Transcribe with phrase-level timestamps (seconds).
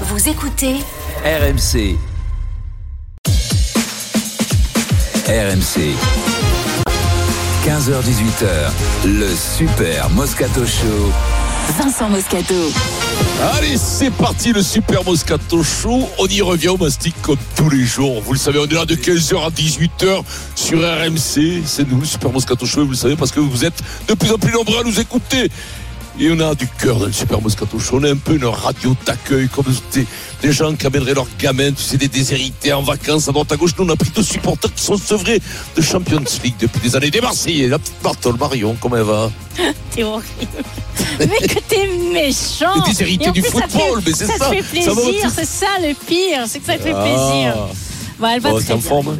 [0.00, 0.74] Vous écoutez
[1.24, 1.96] RMC.
[5.28, 5.94] RMC.
[7.64, 11.12] 15h-18h, le Super Moscato Show.
[11.78, 12.72] Vincent Moscato.
[13.54, 16.08] Allez, c'est parti le Super Moscato Show.
[16.18, 18.20] On y revient au mastic comme tous les jours.
[18.20, 20.24] Vous le savez, on est là de 15h à 18h
[20.56, 21.62] sur RMC.
[21.64, 24.14] C'est nous, le Super Moscato Show, et vous le savez parce que vous êtes de
[24.14, 25.52] plus en plus nombreux à nous écouter.
[26.20, 27.98] Et on a du cœur dans le Super Moscato Show.
[28.00, 30.06] On est un peu une radio d'accueil, comme des,
[30.42, 33.56] des gens qui amèneraient leurs gamins, tu sais, des déshérités en vacances à droite à
[33.56, 33.72] gauche.
[33.78, 35.40] Nous, on a pris deux supporters qui sont sevrés
[35.76, 37.10] de Champions League depuis des années.
[37.10, 39.28] Des Marseillais, la petite Bartol, Marion, comment elle va
[39.90, 40.62] T'es horrible.
[41.18, 42.74] Mais que t'es méchant.
[42.76, 44.50] Les déshérités en du football, fait- mais c'est Ça ça.
[44.50, 46.44] te fait plaisir, c'est ça le pire.
[46.46, 47.02] C'est que ça te fait Ah.
[47.02, 47.54] plaisir.
[48.20, 48.88] Bon, elle va Bon, très t'es en bien.
[48.88, 49.18] forme hein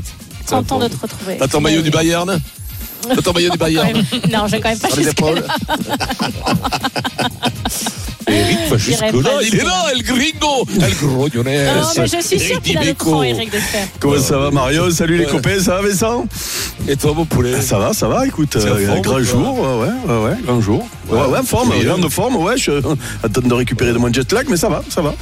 [0.52, 1.36] en Content de te retrouver.
[1.38, 2.40] T'as ton maillot du Bayern
[3.08, 4.04] T'as ton maillot du Bayern.
[4.32, 4.88] Non, j'ai quand même pas
[8.26, 9.64] Eric va jusque J'irai là, pas il est jusque-là.
[9.64, 11.74] là, El Gringo, El Grognonès.
[11.76, 13.86] Non, mais je suis sûr qu'il a le cran, Eric, de faire.
[14.00, 14.90] Comment ça va Mario?
[14.90, 16.26] Salut les copains, ça va Vincent?
[16.88, 17.60] Et toi, mon poulet?
[17.60, 19.22] Ça va, ça va, écoute, euh, forme, grand quoi.
[19.22, 20.86] jour, ouais, ouais, ouais, grand jour.
[21.08, 22.72] Ouais, ouais, en forme, grande forme, ouais, je
[23.22, 25.14] attends de récupérer de mon jet lag, mais ça va, ça va.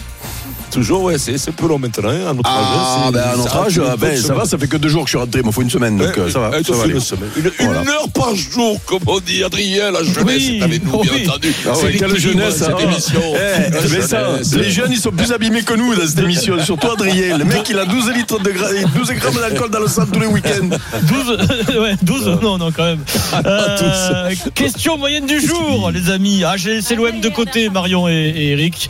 [0.72, 2.64] Toujours, ouais, c'est peu long maintenant, hein, à notre âge.
[2.66, 4.38] Ah, c'est- ben à notre ça âge, fait ah, une ben, ça semaine.
[4.38, 5.96] va, ça fait que deux jours que je suis rentré, il me faut une semaine,
[5.98, 7.28] donc Ouais, euh, ça va, ça une semaine.
[7.36, 7.80] Une, une Voilà.
[7.92, 11.52] heure par jour, comme on dit, Adrien, la jeunesse Oui, est avec nous, bien entendu.
[11.66, 12.76] Ah C'est ouais, quelle jeunesse, cette hein.
[12.80, 13.20] émission.
[13.34, 14.54] Eh, La mais ça, jeunesse.
[14.54, 17.36] les jeunes, ils sont plus abîmés que nous dans cette émission, surtout Adrien.
[17.38, 20.20] Le mec, il a 12 litres de gra- 12 grammes d'alcool dans le sang tous
[20.20, 20.68] les week-ends.
[21.02, 21.38] 12
[21.82, 23.00] Ouais, 12 Non, non, quand même.
[23.44, 26.42] Euh, question moyenne du jour, les amis.
[26.44, 28.88] Ah, j'ai laissé l'OM de côté, Marion et, et Eric.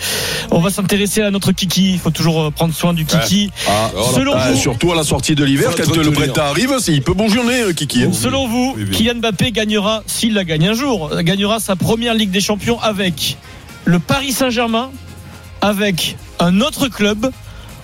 [0.51, 1.93] On va s'intéresser à notre Kiki.
[1.95, 3.51] Il faut toujours euh, prendre soin du Kiki.
[3.67, 6.93] Ah, Selon ah, vous, surtout à la sortie de l'hiver, quand le printemps arrive, c'est-
[6.93, 8.05] il peut bourgeonner, euh, Kiki.
[8.05, 8.11] hein.
[8.13, 8.91] selon vous, oui.
[8.91, 13.37] Kylian Mbappé gagnera, s'il la gagne un jour, gagnera sa première Ligue des Champions avec
[13.85, 14.91] le Paris Saint-Germain,
[15.61, 17.31] avec un autre club,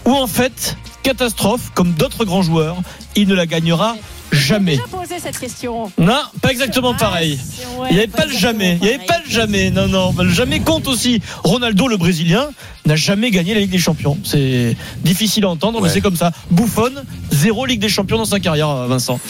[0.05, 2.77] ou en fait, catastrophe, comme d'autres grands joueurs,
[3.17, 3.97] il ne la gagnera
[4.33, 4.79] jamais.
[4.91, 5.91] Posé cette question.
[5.99, 7.39] Non, pas exactement pareil.
[7.79, 8.79] Ouais, Il n'y avait pas le jamais.
[8.81, 9.71] Il n'y avait pas le jamais.
[9.71, 10.15] Non, non.
[10.19, 11.21] Le jamais compte aussi.
[11.45, 12.49] Ronaldo, le Brésilien,
[12.87, 14.19] n'a jamais gagné la Ligue des Champions.
[14.25, 16.33] C'est difficile à entendre, mais c'est comme ça.
[16.51, 16.91] Buffon,
[17.31, 19.21] zéro Ligue des Champions dans sa carrière, euh, Vincent.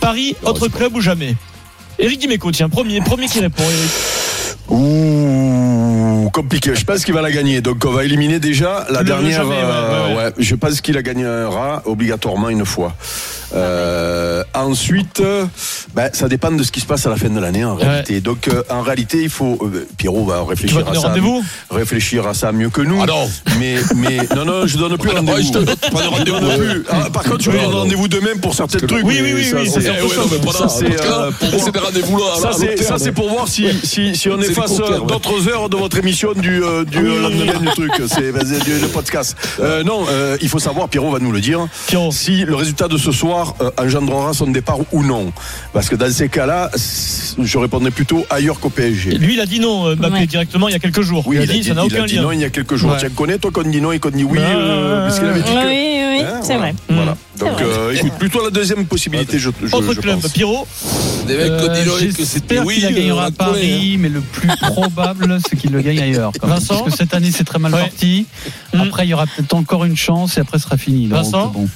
[0.00, 1.34] Paris, Non, autre club ou jamais?
[1.98, 3.62] Eric Dimeco, tiens, premier, premier qui répond.
[3.64, 3.90] Eric.
[4.70, 5.87] Ouh,
[6.30, 6.74] compliqué.
[6.74, 7.60] Je pense qu'il va la gagner.
[7.60, 9.42] Donc on va éliminer déjà la Le dernière.
[9.42, 10.24] jamais, ouais, euh, ouais, ouais.
[10.26, 10.32] ouais.
[10.38, 12.94] Je pense qu'il la gagnera obligatoirement une fois.
[13.54, 15.46] Euh, ensuite, euh,
[15.94, 18.20] ben, ça dépend de ce qui se passe à la fin de l'année en réalité.
[18.20, 19.58] Donc euh, en réalité, il faut.
[19.62, 21.00] euh, Pierrot va réfléchir à ça.
[21.08, 21.42] rendez-vous?
[21.70, 23.00] Réfléchir à ça mieux que nous.
[23.02, 23.28] Ah non.
[23.58, 25.40] Mais mais non non, je donne plus rendez-vous.
[25.42, 26.82] je te donne pas de rendez-vous.
[26.90, 29.04] Ah, par contre, tu Oui, donner rendez-vous demain pour certains trucs.
[29.04, 30.12] Oui, oui, oui, ça, oui, c'est- euh, pour
[32.12, 36.17] voir- c'est Ça pour voir si, si, si on efface d'autres heures de votre émission
[36.26, 37.92] du, euh, du euh, du truc.
[38.08, 39.36] C'est le podcast.
[39.60, 42.10] Euh, non, euh, il faut savoir, Pierrot va nous le dire, Pierrot.
[42.10, 45.32] si le résultat de ce soir euh, engendrera son départ ou non.
[45.72, 46.70] Parce que dans ces cas-là,
[47.40, 49.12] je répondrais plutôt ailleurs qu'au PSG.
[49.18, 50.26] Lui, il a dit non, euh, Mbappé, Ouais.
[50.26, 51.24] directement, il y a quelques jours.
[51.26, 52.22] Oui, il a dit, ça n'a il a aucun dit lien.
[52.22, 52.90] non il y a quelques jours.
[52.92, 52.98] Ouais.
[52.98, 55.40] Tu connais, toi, qu'on dit non et qu'on dit oui, Ouais, euh, parce qu'il avait
[55.40, 55.97] dit Oui, que.
[56.38, 56.72] Hein, c'est voilà.
[56.72, 56.74] vrai.
[56.88, 57.16] Voilà.
[57.34, 60.32] C'est Donc, euh, écoute, plutôt la deuxième possibilité, je, je, Autre je club, pense.
[60.32, 60.66] Pierrot.
[61.26, 61.52] Des mecs
[62.02, 62.80] et que c'était oui.
[62.80, 66.32] gagnera euh, à connaît, Paris, mais le plus probable, c'est qu'il le gagne ailleurs.
[66.40, 66.56] quand même.
[66.56, 67.80] Vincent Parce que cette année, c'est très mal Ouais.
[67.82, 68.26] parti.
[68.72, 68.80] Mm.
[68.80, 71.06] Après, il y aura peut-être encore une chance et après, ce sera fini.
[71.06, 71.68] Donc, Vincent bon.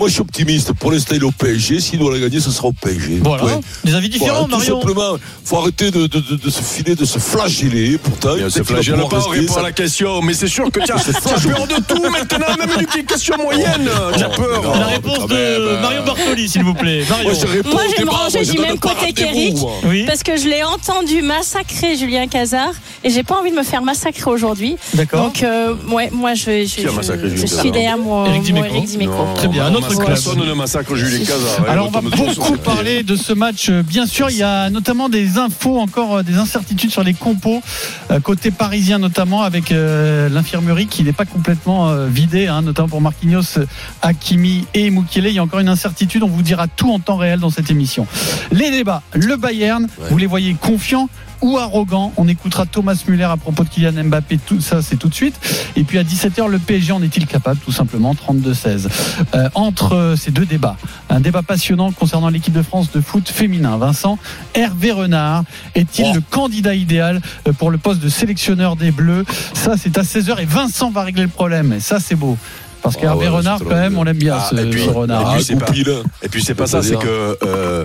[0.00, 0.72] Moi, je suis optimiste.
[0.72, 1.78] Pour l'instant, il est au PSG.
[1.78, 3.20] S'il doit la gagner, ce sera au PSG.
[3.22, 3.44] Voilà.
[3.44, 3.60] Ouais.
[3.84, 7.04] Des avis différents, Voilà, tout simplement, faut arrêter de, de, de, de se filer, de
[7.04, 7.98] se flageller.
[7.98, 10.22] Pourtant, on se peut-être qu'il va flagelle pouvoir pas, on répond à la question.
[10.22, 13.36] Mais c'est sûr que tu as, tu as peur de tout maintenant, même d'une question
[13.36, 13.90] moyenne.
[14.16, 14.62] Tu as peur.
[14.62, 14.72] non.
[14.80, 17.04] La réponse de même, euh, Mario Bartoli, s'il vous plaît.
[17.06, 17.28] Mario.
[17.28, 19.58] Moi, je réponds Moi, je me ranger moi, du même côté qu'Eric.
[19.58, 19.72] moi.
[19.84, 22.72] Oui, Parce que je l'ai entendu massacrer Julien Cazard
[23.04, 24.76] et j'ai pas envie de me faire massacrer aujourd'hui.
[24.94, 25.24] d'accord.
[25.24, 29.26] Donc, euh, ouais, moi, je, suis derrière mon, Éric mon Dimeco.
[29.34, 30.08] Très bien, un autre massacre- club.
[30.34, 31.68] Personne ne massacre Julien Cazard.
[31.68, 33.68] Alors, on va beaucoup parler de ce match.
[33.68, 37.14] Euh, Bien sûr, il y a notamment des infos, encore euh, des incertitudes sur les
[37.14, 37.62] compos,
[38.10, 43.58] euh, côté parisien notamment, avec l'infirmerie qui n'est pas complètement vidée, hein, notamment pour Marquinhos,
[44.02, 45.26] Hakimi et Mukele.
[45.26, 46.22] Il y a encore une incertitude.
[46.22, 48.06] On vous dira tout en temps réel dans cette émission.
[48.52, 51.08] Les débats, le Bayern, vous les voyez confiants
[51.42, 54.38] ou arrogants On écoutera Thomas Muller à propos de Kylian Mbappé.
[54.46, 55.34] Tout ça, c'est tout de suite.
[55.76, 58.88] Et puis à 17h, le PSG en est-il capable Tout simplement, 32-16.
[59.34, 60.76] Euh, entre euh, ces deux débats,
[61.08, 63.76] un débat passionnant concernant l'équipe de France de foot féminin.
[63.78, 64.18] Vincent,
[64.54, 65.44] Hervé Renard
[65.74, 66.12] est-il Oh.
[66.14, 69.24] le candidat idéal euh, pour le poste de sélectionneur des Bleus?
[69.54, 71.72] Ça, c'est à 16h et Vincent va régler le problème.
[71.72, 72.36] Et ça, c'est beau.
[72.82, 74.88] Parce Ah qu'Hervé ouais, Renard, quand même, on l'aime bien, Ah, ce, et puis- ce
[74.90, 75.24] Renard.
[75.26, 75.96] Ah, puis, c'est pas- goupille, là.
[76.22, 77.84] Et puis c'est pas ça, c'est que euh,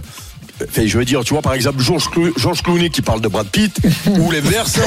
[0.62, 3.28] enfin, je veux dire, tu vois, par exemple, Georges Clo- Georges Clooney qui parle de
[3.28, 3.75] Brad Pitt,
[4.07, 4.80] ou l'inverse,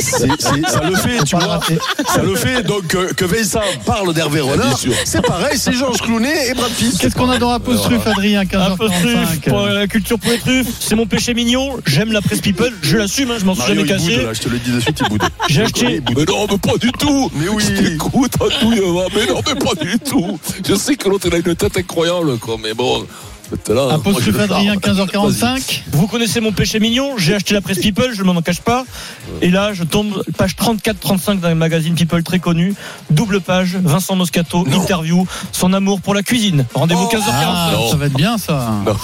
[0.00, 1.60] c'est- ça le fait, tu vois.
[2.08, 6.48] Ça le fait, donc euh, que Vincent parle d'Hervé Renard, c'est pareil, c'est Georges Clooney
[6.50, 6.98] et Brad Pitt.
[6.98, 11.06] Qu'est-ce qu'on a dans Apostrophe, Adrien, 15h45 pour la culture pour les truffes, c'est mon
[11.06, 11.76] péché mignon.
[11.86, 14.48] J'aime la presse people, je l'assume, hein, je m'en suis jamais boude, là, je te
[14.48, 15.22] le dis de suite, il boude.
[15.48, 17.30] J'ai acheté, Mais non, mais pas du tout.
[17.34, 17.62] Mais oui.
[17.62, 18.32] Je t'écoute,
[19.14, 20.38] mais non, mais pas du tout.
[20.66, 23.06] Je sais que l'autre, il a une tête incroyable, quoi, mais bon.
[23.68, 24.96] Là, je Apostrophe, le Adrien, parle.
[24.98, 28.84] 15h45 vous connaissez mon péché mignon, j'ai acheté la presse people, je m'en cache pas.
[29.40, 32.74] Et là, je tombe page 34-35 d'un magazine people très connu,
[33.10, 36.64] double page, Vincent Moscato, interview, son amour pour la cuisine.
[36.74, 37.20] Rendez-vous 15h45.
[37.30, 38.70] Ah, ça va être bien ça.
[38.86, 38.96] Non.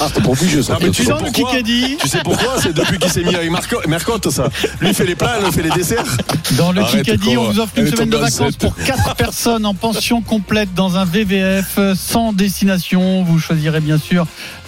[0.00, 0.78] Ah, t'es pas obligé, ça.
[0.80, 2.60] Mais tu Tu sais sens le pourquoi Kikadi Tu sais pourquoi?
[2.62, 4.48] C'est depuis qu'il s'est mis avec Marco- Mercotte, ça.
[4.80, 6.16] Lui, fait les plats, elle fait les desserts.
[6.56, 7.44] Dans le Arrête, Kikadi, quoi.
[7.44, 11.04] on vous offre une semaine de vacances pour 4 personnes en pension complète dans un
[11.04, 13.24] VVF sans destination.
[13.24, 14.26] Vous choisirez bien sûr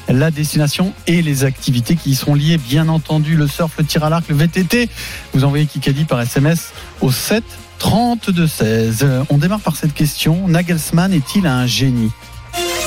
[0.08, 4.04] la destination et les activités qui y seront liées, bien entendu, le surf, le tir
[4.04, 4.88] à l'arc, le VTT.
[5.34, 7.44] Vous envoyez Kikadi par SMS au 7
[7.78, 8.98] 32 16.
[9.02, 10.48] Euh, On démarre par cette question.
[10.48, 12.10] Nagelsmann est-il un génie?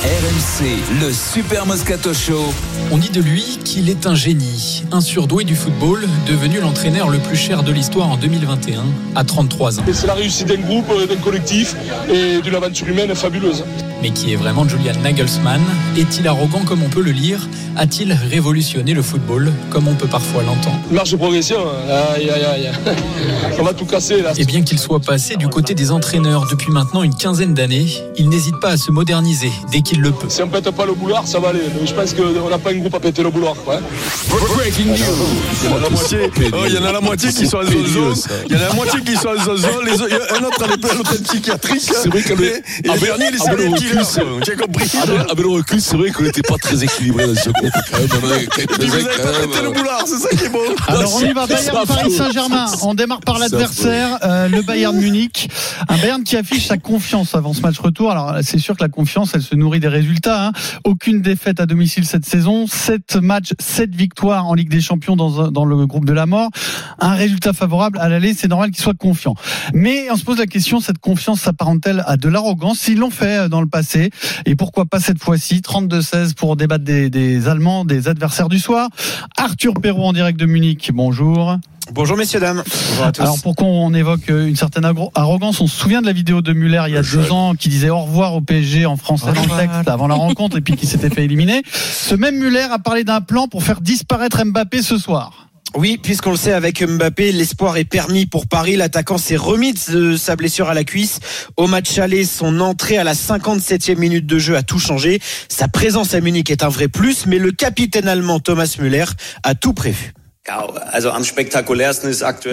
[0.03, 2.43] RMC, le Super Moscato Show.
[2.89, 7.19] On dit de lui qu'il est un génie, un surdoué du football, devenu l'entraîneur le
[7.19, 8.83] plus cher de l'histoire en 2021,
[9.13, 9.83] à 33 ans.
[9.93, 11.75] C'est la réussite d'un groupe, euh, d'un collectif
[12.11, 13.63] et d'une aventure humaine fabuleuse.
[14.01, 15.61] Mais qui est vraiment Julian Nagelsmann?
[15.95, 17.47] Est-il arrogant comme on peut le lire?
[17.77, 20.79] A-t-il révolutionné le football comme on peut parfois l'entendre?
[20.89, 22.15] Marge de progression, hein.
[22.15, 22.71] aïe aïe aïe.
[23.59, 24.33] On va tout casser là.
[24.37, 27.85] Et bien qu'il soit passé du côté des entraîneurs depuis maintenant une quinzaine d'années,
[28.17, 30.29] il n'hésite pas à se moderniser dès qu'il le peut.
[30.29, 31.59] Si on pète pas le boulard, ça va aller.
[31.79, 33.55] Mais je pense qu'on n'a pas un groupe à péter le boulard.
[33.65, 33.81] quoi, hein.
[34.55, 34.97] Breaking news.
[35.63, 36.19] Il y en a la moitié,
[36.53, 38.13] oh, il y en a la moitié qui sont en zozo.
[38.49, 39.67] Il y en a la moitié qui sont en zozo.
[39.85, 41.81] Les il y a un autre à l'hôtel psychiatrique.
[41.81, 44.89] C'est vrai Et, et le dernier, il est compris.
[45.29, 47.71] Avec, le recul, c'est vrai qu'on n'était pas très équilibré dans ce groupe.
[47.91, 50.63] Vous avez pas pété le boulard, c'est ça qui est beau.
[50.87, 52.11] Alors on y va, Bayern Paris.
[52.11, 52.65] Saint-Germain.
[52.83, 55.49] On démarre par l'adversaire, euh, le Bayern Munich.
[55.89, 58.11] Un Bayern qui affiche sa confiance avant ce match retour.
[58.11, 60.47] Alors c'est sûr que la confiance, elle se nourrit des résultats.
[60.47, 60.51] hein.
[60.85, 62.67] Aucune défaite à domicile cette saison.
[62.67, 66.49] 7 matchs, 7 victoires en Ligue des Champions dans, dans le groupe de la mort.
[66.99, 69.35] Un résultat favorable à l'aller, c'est normal qu'il soit confiant.
[69.73, 72.87] Mais on se pose la question, cette confiance s'apparente-t-elle à de l'arrogance?
[72.87, 74.11] Ils l'ont fait euh, dans le passé.
[74.45, 75.57] Et pourquoi pas cette fois-ci?
[75.59, 78.89] 32-16 pour débattre des, des Allemands, des adversaires du soir.
[79.37, 80.91] Arthur Perrault en direct de Munich.
[80.93, 81.57] Bonjour.
[81.93, 82.63] Bonjour messieurs dames.
[82.89, 83.21] Bonjour à tous.
[83.21, 86.53] Alors pourquoi on évoque euh, une certaine arrogance On se souvient de la vidéo de
[86.53, 89.41] Muller il y a deux ans qui disait au revoir au PSG en français dans
[89.41, 91.63] le texte avant la rencontre et puis qui s'était fait éliminer.
[91.73, 95.49] Ce même Muller a parlé d'un plan pour faire disparaître Mbappé ce soir.
[95.75, 98.77] Oui, puisqu'on le sait avec Mbappé, l'espoir est permis pour Paris.
[98.77, 101.19] L'attaquant s'est remis de sa blessure à la cuisse.
[101.57, 105.19] Au match aller, son entrée à la 57e minute de jeu a tout changé.
[105.49, 109.05] Sa présence à Munich est un vrai plus, mais le capitaine allemand Thomas Müller
[109.43, 110.13] a tout prévu.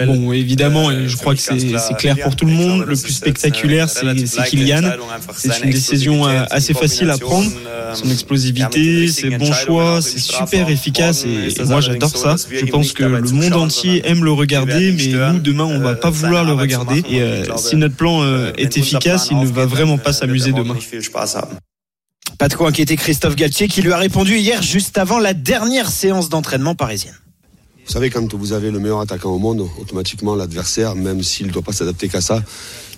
[0.05, 2.81] Bon, évidemment, et je crois que c'est clair pour tout le monde.
[2.81, 4.05] Le plus spectaculaire, c'est
[4.43, 4.81] Kylian.
[5.35, 7.49] C'est une décision euh, assez facile à prendre.
[7.95, 12.35] Son explosivité, ses bons choix, c'est super efficace et, et moi j'adore ça.
[12.51, 16.11] Je pense que le monde entier aime le regarder, mais nous demain on va pas
[16.11, 17.01] vouloir le regarder.
[17.09, 20.75] Et euh, si notre plan euh, est efficace, il ne va vraiment pas s'amuser demain.
[22.37, 25.89] Pas de quoi inquiéter Christophe Galtier qui lui a répondu hier juste avant la dernière
[25.89, 27.15] séance d'entraînement parisienne.
[27.89, 31.51] Vous savez, quand vous avez le meilleur attaquant au monde, automatiquement l'adversaire, même s'il ne
[31.51, 32.43] doit pas s'adapter qu'à ça,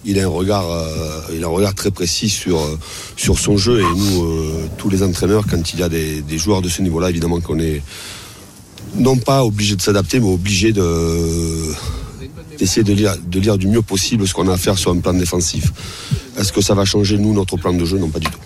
[0.03, 2.77] il a un regard, euh, il a un regard très précis sur euh,
[3.15, 3.79] sur son jeu.
[3.79, 7.09] Et nous, euh, tous les entraîneurs, quand il y a des, joueurs de ce niveau-là,
[7.09, 7.81] évidemment qu'on est
[8.95, 11.71] non pas obligé de s'adapter, mais obligé de
[12.59, 14.97] d'essayer de lire, de lire du mieux possible ce qu'on a à faire sur un
[14.97, 15.71] plan défensif.
[16.37, 17.97] Est-ce que ça va changer nous notre plan de jeu?
[17.97, 18.39] Non, pas du tout.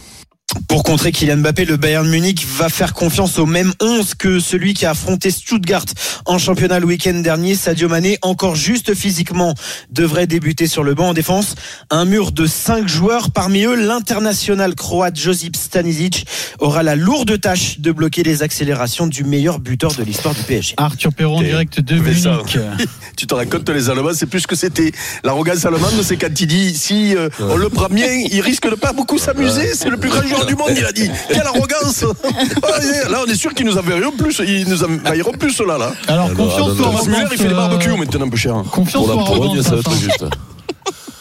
[0.70, 4.74] Pour contrer Kylian Mbappé, le Bayern Munich va faire confiance au même 11 que celui
[4.74, 5.86] qui a affronté Stuttgart
[6.26, 7.56] en championnat le week-end dernier.
[7.56, 9.54] Sadio Mané, encore juste physiquement,
[9.90, 11.56] devrait débuter sur le banc en défense.
[11.90, 16.26] Un mur de 5 joueurs, parmi eux l'international croate Josip Stanisic
[16.60, 20.76] aura la lourde tâche de bloquer les accélérations du meilleur buteur de l'histoire du PSG.
[20.78, 21.44] Arthur Ok.
[21.44, 22.58] direct de Mais ça, Munich.
[23.18, 24.92] Tu te racontes les Allemands, c'est plus que c'était.
[25.24, 28.76] L'arrogance allemande, c'est quand il dit si euh, on le prend bien, il risque de
[28.76, 29.74] pas beaucoup s'amuser.
[29.74, 31.10] C'est le plus grand joueur du monde, il a dit.
[31.30, 32.02] Quelle arrogance
[32.84, 34.42] yeah, Là, on est sûr qu'ils nous enverront plus.
[34.46, 35.78] Ils nous envahiront plus, ceux-là.
[35.78, 35.94] Là.
[36.08, 38.64] Alors confiance Thomas Müller, arrogance il fait les barbecues maintenant, un peu cher.
[38.72, 40.26] Confiance Pour ou la Pologne, ça va être juste.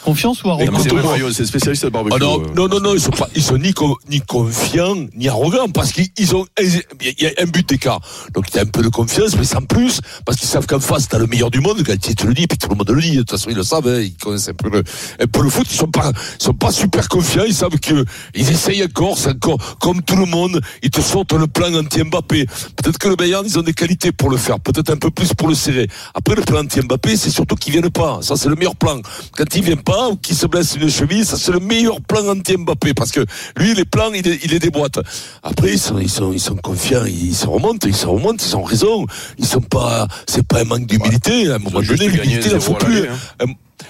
[0.05, 2.15] Confiance ou Mais arrogance c'est spécialiste de barbecue.
[2.15, 2.45] Ah non, euh.
[2.55, 5.91] non, non, non, ils sont pas, ils sont ni, co- ni confiants, ni arrogants, parce
[5.91, 6.83] qu'ils ont, il
[7.19, 7.99] y a un but d'écart.
[8.33, 10.79] Donc, il y a un peu de confiance, mais sans plus, parce qu'ils savent qu'en
[10.79, 12.89] face, t'as le meilleur du monde, quand tu te le dis, puis tout le monde
[12.89, 14.83] le dit, de toute façon, ils le savent, hein, ils connaissent un peu le,
[15.19, 18.05] un peu le foot, ils sont pas, ils sont pas super confiants, ils savent que,
[18.35, 22.45] ils essayent encore, c'est encore, comme tout le monde, ils te sortent le plan anti-Mbappé.
[22.75, 25.33] Peut-être que le Bayern, ils ont des qualités pour le faire, peut-être un peu plus
[25.33, 25.87] pour le serrer.
[26.13, 28.19] Après, le plan anti-Mbappé, c'est surtout qu'ils viennent pas.
[28.21, 28.99] Ça, c'est le meilleur plan.
[29.35, 32.27] Quand il vient pas, ou qu'il se blesse une cheville, ça, c'est le meilleur plan
[32.27, 33.21] anti-Mbappé, parce que
[33.57, 34.99] lui, les plans, il les, il les déboîte.
[35.43, 38.55] Après, ils sont, ils sont, ils sont confiants, ils se remontent, ils se remontent, ils
[38.55, 39.05] ont raison.
[39.37, 41.49] Ils sont pas, c'est pas un manque d'humilité.
[41.49, 43.07] À un moment donné, l'humilité, il faut 0 à plus.
[43.41, 43.45] hein.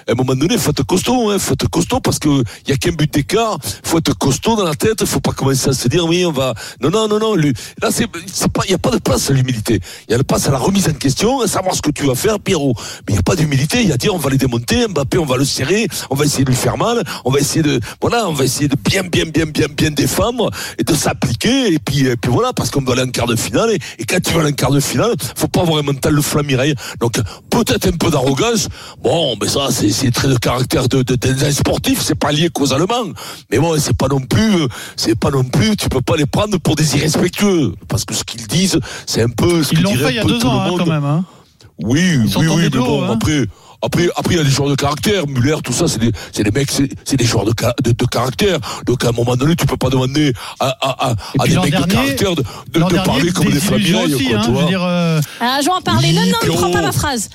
[0.08, 2.72] À un moment donné, faut être costaud, hein, faut être costaud parce que il y
[2.72, 5.88] a qu'un but d'écart, faut être costaud dans la tête, faut pas commencer à se
[5.88, 8.78] dire oui, on va non non non non, lui, là c'est pas il y a
[8.78, 9.80] pas de place à l'humilité.
[10.06, 12.06] Il y a le place à la remise en question, à savoir ce que tu
[12.06, 12.74] vas faire Pierrot.
[13.08, 15.18] Mais il y a pas d'humilité, il y a dire on va les démonter, Mbappé,
[15.18, 17.80] on va le serrer, on va essayer de lui faire mal, on va essayer de
[18.00, 21.80] voilà, on va essayer de bien bien bien bien bien défendre et de s'appliquer et
[21.80, 24.32] puis et puis voilà parce qu'on va aller en quart de finale et, quand tu
[24.34, 26.74] vas aller en quart de finale, faut pas avoir un mental de Flamireille.
[27.00, 27.14] Donc
[27.50, 28.68] peut-être un peu d'arrogance.
[29.02, 32.48] Bon, mais ça c'est c'est très de caractère de, de, d'un sportif, c'est pas lié
[32.52, 33.12] qu'aux Allemands.
[33.50, 34.52] Mais bon, c'est pas non plus
[34.96, 38.22] c'est pas non plus tu peux pas les prendre pour des irrespectueux parce que ce
[38.24, 40.26] qu'ils disent, c'est un peu ce Ils que l'ont dirait fait il y a un
[40.26, 41.04] peu deux tout ans le hein, quand même.
[41.04, 41.24] hein.
[41.78, 43.12] Oui, oui, oui, mais bon, hein.
[43.14, 43.44] après,
[43.82, 45.26] après, après, il y a des joueurs de caractère.
[45.26, 47.52] Muller, tout ça, c'est des, c'est des mecs, c'est, c'est des joueurs de,
[47.82, 48.58] de, de caractère.
[48.86, 51.84] Donc, à un moment donné, tu peux pas demander à, à, à, des mecs de
[51.92, 52.42] caractère de,
[52.72, 55.58] de, parler comme des désillusion Flavireilles, aussi, quoi, hein, tu je veux dire, euh, Ah,
[55.60, 56.08] je vais en parler.
[56.08, 57.28] Oui, non, non, ne prends pas ma phrase.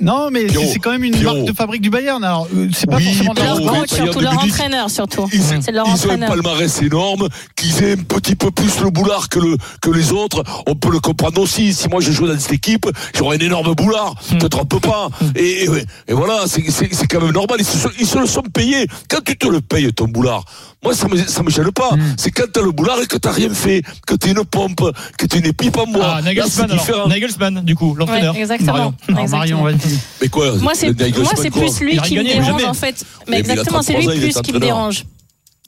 [0.00, 1.34] non, mais c'est- Pierrot, c'est quand même une Pierrot.
[1.36, 2.22] marque de fabrique du Bayern.
[2.24, 4.52] Alors, euh, c'est pas Oui, forcément de Leur Pierrot, leur oui, coach, surtout leur 2010.
[4.52, 5.28] entraîneur, surtout.
[5.32, 8.90] Ils, C'est leur ils ont un palmarès énorme, qu'ils aient un petit peu plus le
[8.90, 10.42] boulard que, le, que les autres.
[10.66, 11.72] On peut le comprendre aussi.
[11.74, 14.14] Si moi je jouais dans cette équipe, j'aurais un énorme boulard.
[14.32, 14.38] Hmm.
[14.38, 15.08] Te trompe pas.
[15.36, 16.62] Et, et, et voilà, c'est
[17.08, 17.56] quand même normal.
[17.60, 18.86] Ils se, sont- ils se le sont payés.
[19.08, 20.44] Quand tu te le payes, ton boulard,
[20.82, 21.94] moi ça me, ça me gêne pas.
[21.94, 22.14] Hmm.
[22.16, 24.82] C'est quand t'as le boulard et que t'as rien fait, que t'es une pompe,
[25.16, 26.14] que t'es une pipe en bois.
[26.18, 27.08] Ah, Nagelsmann, alors.
[27.08, 28.34] Nagelsmann, du coup, l'entraîneur.
[28.34, 28.72] Ouais, exactement.
[28.72, 28.94] Marion.
[29.08, 29.38] Alors, Exactement.
[29.38, 29.98] Marion, vas-y.
[30.22, 32.74] Mais quoi Moi, c'est le Nagelsmann, moi, c'est quoi plus lui qui me dérange en
[32.74, 33.04] fait.
[33.28, 35.04] Mais exactement, c'est 33 lui plus qui me dérange.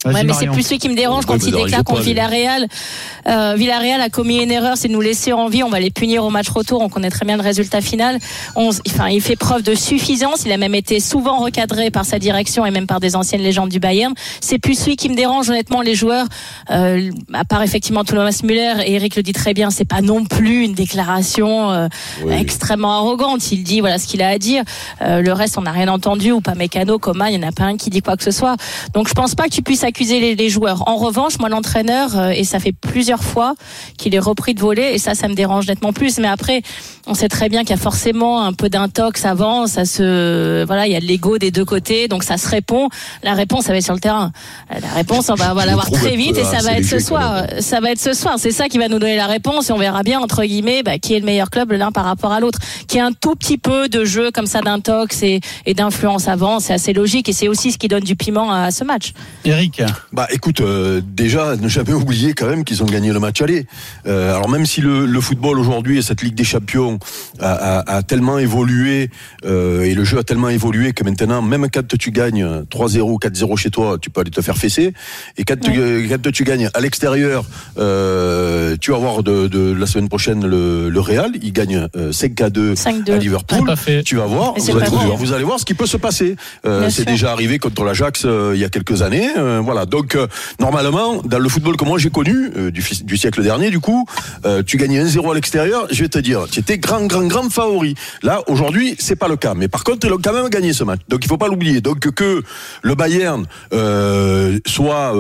[0.07, 2.01] Ouais, mais c'est plus lui qui me dérange quand il déclare contre.
[2.01, 2.67] Villarreal.
[3.29, 5.63] Euh, Villarreal a commis une erreur, c'est de nous laisser en vie.
[5.63, 6.81] On va les punir au match retour.
[6.81, 8.19] On connaît très bien le résultat final.
[8.57, 10.45] On, enfin, il fait preuve de suffisance.
[10.47, 13.69] Il a même été souvent recadré par sa direction et même par des anciennes légendes
[13.69, 14.15] du Bayern.
[14.41, 15.83] C'est plus lui qui me dérange honnêtement.
[15.83, 16.27] Les joueurs,
[16.71, 20.25] euh, à part effectivement Thomas Müller et Eric le dit très bien, c'est pas non
[20.25, 21.89] plus une déclaration euh,
[22.25, 22.35] Oui.
[22.39, 23.53] extrêmement arrogante.
[23.53, 24.63] Il dit voilà ce qu'il a à dire.
[25.03, 27.53] Euh, le reste, on n'a rien entendu ou pas mécano, Coma, il n'y en a
[27.53, 28.57] pas un qui dit quoi que ce soit.
[28.95, 30.89] Donc je pense pas que tu puisses accuser les, les joueurs.
[30.89, 33.55] En revanche, moi l'entraîneur, euh, et ça fait plusieurs fois
[33.99, 36.19] qu'il est repris de voler, et ça, ça me dérange nettement plus.
[36.19, 36.63] Mais après,
[37.07, 40.87] on sait très bien qu'il y a forcément un peu d'intox avant, ça se, voilà,
[40.87, 42.89] il y a de l'ego des deux côtés, donc ça se répond.
[43.23, 44.33] La réponse, ça va être sur le terrain.
[44.73, 47.45] Euh, La réponse, on va, va l'avoir très vite, et ça va être ce soir.
[47.61, 48.35] Ça va être ce soir.
[48.39, 50.99] C'est ça qui va nous donner la réponse, et on verra bien entre guillemets bah,
[50.99, 52.59] qui est le meilleur club l'un par rapport à l'autre.
[52.89, 56.61] Qui a un tout petit peu de jeu comme ça d'intox et, et d'influence avant,
[56.61, 59.13] c'est assez logique, et c'est aussi ce qui donne du piment à ce match.
[59.45, 59.80] Eric.
[60.13, 63.67] Bah écoute, euh, déjà, ne jamais oublier quand même qu'ils ont gagné le match aller.
[64.07, 66.99] Euh, alors même si le, le football aujourd'hui et cette Ligue des Champions
[67.41, 69.11] a, a- a tellement évolué
[69.45, 73.57] euh, et le jeu a tellement évolué que maintenant, même quand tu gagnes 3-0, 4-0
[73.57, 74.93] chez toi, tu peux aller te faire fesser.
[75.37, 77.45] Et quand, tu, euh, quand tu gagnes à l'extérieur,
[77.79, 82.13] euh, tu vas voir de, de la semaine prochaine le, le Real, il gagne euh,
[82.13, 83.13] 5 à 2 5-2.
[83.13, 83.77] à Liverpool.
[83.77, 84.03] Fait.
[84.03, 86.37] Tu vas voir, vous allez, vous voir ce qui peut se passer.
[86.67, 89.29] Euh, c'est déjà arrivé contre l'Ajax euh, il y a quelques années.
[89.39, 89.87] euh, voilà.
[89.87, 90.27] Donc euh,
[90.59, 94.05] normalement, dans le football que moi j'ai connu euh, du, siècle dernier, du coup,
[94.45, 95.87] euh, tu gagnais 1-0 à l'extérieur.
[95.93, 97.95] Je vais te dire, tu étais grand, grand, grand favori.
[98.25, 99.55] Là, aujourd'hui, c'est pas le cas.
[99.55, 101.01] Mais par contre, ils ont quand même gagné ce match.
[101.09, 101.81] Donc il faut pas l'oublier.
[101.81, 102.43] Donc que
[102.83, 103.47] le Bayern
[104.67, 105.15] soit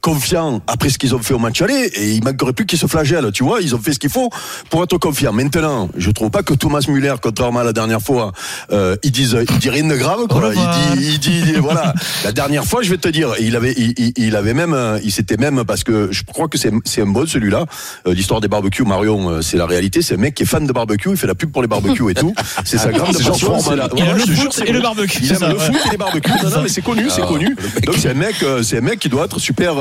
[0.00, 2.86] confiant après ce qu'ils ont fait au match aller, et il manquerait plus qu'ils se
[2.86, 3.30] flagellent.
[3.32, 4.30] Tu vois, ils ont fait ce qu'il faut
[4.70, 5.34] pour être confiants.
[5.34, 8.32] Maintenant, je trouve pas que Thomas Müller, contrairement à la dernière fois,
[8.70, 10.26] il il dit rien de grave.
[10.28, 10.52] Quoi.
[10.54, 11.92] Il dit, il dit, il dit- voilà.
[12.24, 14.98] La dernière fois, je vais te dire, il avait, il, il- il avait même, euh,
[15.04, 17.66] il s'était même, parce que je crois que c'est, c'est un bon celui-là,
[18.06, 20.66] euh, l'histoire des barbecues, Marion, euh, c'est la réalité, c'est un mec qui est fan
[20.66, 22.34] de barbecue, il fait la pub pour les barbecues et tout.
[22.64, 23.58] C'est sa grande passion.
[23.96, 26.30] Il aime le foot et le barbecue, Il aime le foot et les barbecues.
[26.42, 27.54] Non, non, mais c'est connu, c'est Ah, connu.
[27.74, 27.80] le.
[27.82, 29.74] Donc c'est un mec, c'est un mec qui doit être super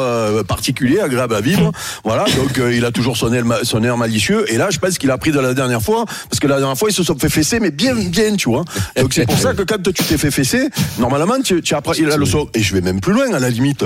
[0.47, 1.71] particulier, agréable à vivre.
[2.03, 2.25] Voilà.
[2.35, 4.51] Donc il a toujours son air, son air malicieux.
[4.51, 6.77] Et là, je pense qu'il a pris de la dernière fois, parce que la dernière
[6.77, 8.63] fois, ils se sont fait fesser, mais bien, bien, tu vois.
[8.99, 10.69] Donc c'est pour ça que quand tu t'es fait fesser,
[10.99, 12.47] normalement, tu, tu as appris la leçon.
[12.53, 13.33] Et je vais même plus loin.
[13.33, 13.85] À la limite, limite,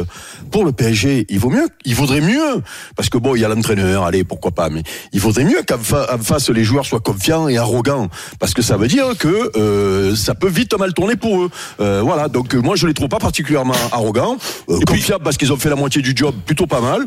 [0.51, 2.61] pour le PSG, il vaut mieux, il vaudrait mieux,
[2.95, 4.83] parce que bon, il y a l'entraîneur, allez, pourquoi pas, mais
[5.13, 8.07] il vaudrait mieux qu'en fa- en face les joueurs soient confiants et arrogants,
[8.39, 11.49] parce que ça veut dire que euh, ça peut vite mal tourner pour eux.
[11.79, 14.37] Euh, voilà, donc euh, moi je les trouve pas particulièrement arrogants,
[14.69, 17.05] euh, confiables parce qu'ils ont fait la moitié du job, plutôt pas mal.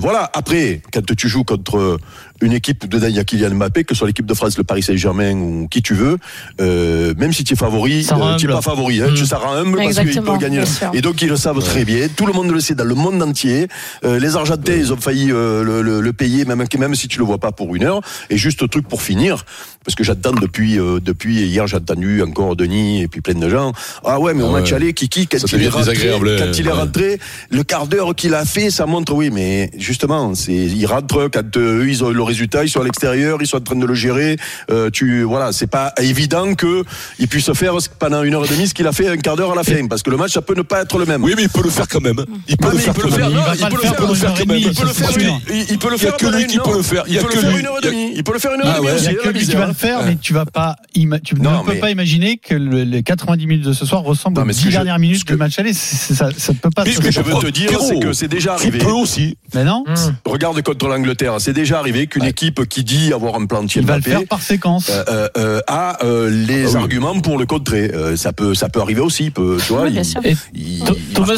[0.00, 1.98] Voilà, après, quand tu joues contre
[2.42, 4.64] une équipe dedans, il y a Kylian Mbappé, que ce soit l'équipe de France, le
[4.64, 6.18] Paris Saint-Germain ou qui tu veux,
[6.60, 9.14] euh, même si tu es favori, euh, tu n'es pas favori, hein, Mm.
[9.14, 10.62] tu ça rend humble parce qu'ils peuvent gagner.
[10.92, 13.22] Et donc ils le savent très bien, tout le monde le sait dans le monde
[13.22, 13.68] entier.
[14.04, 17.18] Euh, les Argentins, ils ont failli euh, le, le- le payer, même, même si tu
[17.18, 18.00] le vois pas pour une heure.
[18.30, 19.44] Et juste truc pour finir,
[19.86, 23.48] parce que j'attends depuis, euh, depuis hier, j'ai entendu encore Denis et puis plein de
[23.48, 23.72] gens.
[24.04, 24.76] Ah ouais, mais au Ah match ouais.
[24.76, 26.72] aller, Kiki, quand Ça il est rentré, quand il est ouais.
[26.72, 31.28] rentré, le quart d'heure qu'il a fait, ça montre, oui, mais justement, c'est, il rentre
[31.32, 33.76] quand euh, eux, ils ont le résultat, ils sont à l'extérieur, ils sont en train
[33.76, 34.36] de le gérer.
[34.72, 36.82] Euh, tu, voilà, c'est pas évident que
[37.20, 39.52] il puisse faire pendant une heure et demie ce qu'il a fait un quart d'heure
[39.52, 41.22] à la fin, parce que le match, ça peut ne pas être le même.
[41.22, 42.24] Oui, mais il peut le faire quand même.
[42.48, 43.38] Il peut Ah, le faire il peut quand le faire, même.
[43.54, 44.76] il peut le le faire faire, pendant il peut le une heure et faire, il
[44.76, 46.58] peut le faire, il- il peut le Il y a faire que lui une qui
[46.58, 46.76] peut heure.
[46.76, 47.04] le faire.
[47.06, 48.12] Il peut le faire une heure et Il y a- demie.
[48.16, 51.06] Il peut le faire une heure Ah et demie faire, mais tu vas pas, tu
[51.36, 54.36] Non, ne peux mais- pas imaginer que le- les 90 minutes de ce soir ressemblent
[54.36, 55.72] Non, aux mais ce 10 que je- dernières minutes que- du match aller.
[55.72, 56.84] Ça, ça ne peut pas.
[56.84, 57.24] Mais ce que Ce que faire.
[57.40, 58.78] je veux te dire, c'est que c'est déjà arrivé.
[58.78, 59.36] peux aussi.
[59.54, 59.84] Mais non,
[60.24, 63.96] Regarde contre l'Angleterre, c'est déjà arrivé qu'une équipe qui dit avoir un plan il va
[63.96, 64.90] le faire par séquence.
[64.90, 66.76] euh, euh, euh, a euh, les Ah oui.
[66.82, 67.90] arguments pour le contrer.
[67.92, 69.30] Euh, ça peut, ça peut arriver aussi.
[69.30, 70.20] Peut, tu vois, Oui, bien il- sûr.
[70.24, 71.34] Et il- Tho- il Thomas.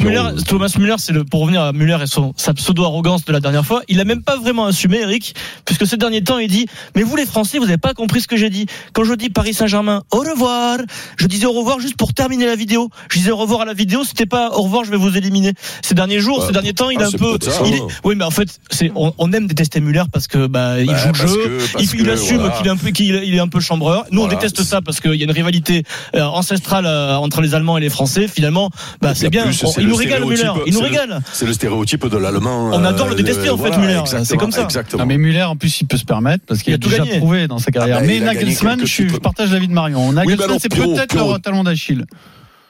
[0.00, 3.32] Müller, Thomas Müller, c'est le pour revenir à Müller et son sa pseudo arrogance de
[3.32, 3.82] la dernière fois.
[3.88, 7.16] Il a même pas vraiment assumé, Eric, puisque ces derniers temps, il dit mais vous
[7.16, 8.66] les Français, vous n'avez pas compris ce que j'ai dit.
[8.92, 10.78] Quand je dis Paris Saint-Germain, au revoir.
[11.16, 12.90] Je disais au revoir juste pour terminer la vidéo.
[13.10, 15.52] Je disais au revoir à la vidéo, c'était pas au revoir, je vais vous éliminer.
[15.82, 16.46] Ces derniers jours, Ouais.
[16.46, 17.18] ces derniers temps, il Ah, a un peu.
[17.38, 17.76] peut-être ça, il hein.
[17.88, 20.86] est- oui, mais en fait, c'est on, on aime détester Müller parce que bah il
[20.86, 21.36] Bah, joue le jeu.
[21.36, 22.54] que- il, il que, assume voilà.
[22.56, 24.04] qu'il est un peu qu'il il est un peu chambreur.
[24.10, 24.34] Nous, Voilà.
[24.34, 25.82] on déteste ça parce qu'il y a une rivalité
[26.14, 28.28] euh, ancestrale euh, entre les Allemands et les Français.
[28.28, 28.70] Finalement,
[29.00, 29.44] bah c'est bien.
[29.44, 30.36] plus, On- c'est il le nous régale Müller.
[30.36, 31.20] stéréotype, Il nous c'est le- régale.
[31.32, 32.70] C'est le stéréotype de l'allemand.
[32.72, 34.62] On adore le euh, détester, en fait, exactement, C'est comme ça.
[34.62, 35.02] Exactement.
[35.02, 36.88] Non, mais Muller, en plus, il peut se permettre parce qu'il Il a, a tout
[36.88, 37.18] déjà gagné.
[37.18, 37.98] prouvé dans sa carrière.
[37.98, 40.12] Ah bah, mais Nagelsmann, je, partage l'avis de Marion.
[40.12, 42.04] Nagelsmann, alors, c'est peut-être leur talon d'Achille.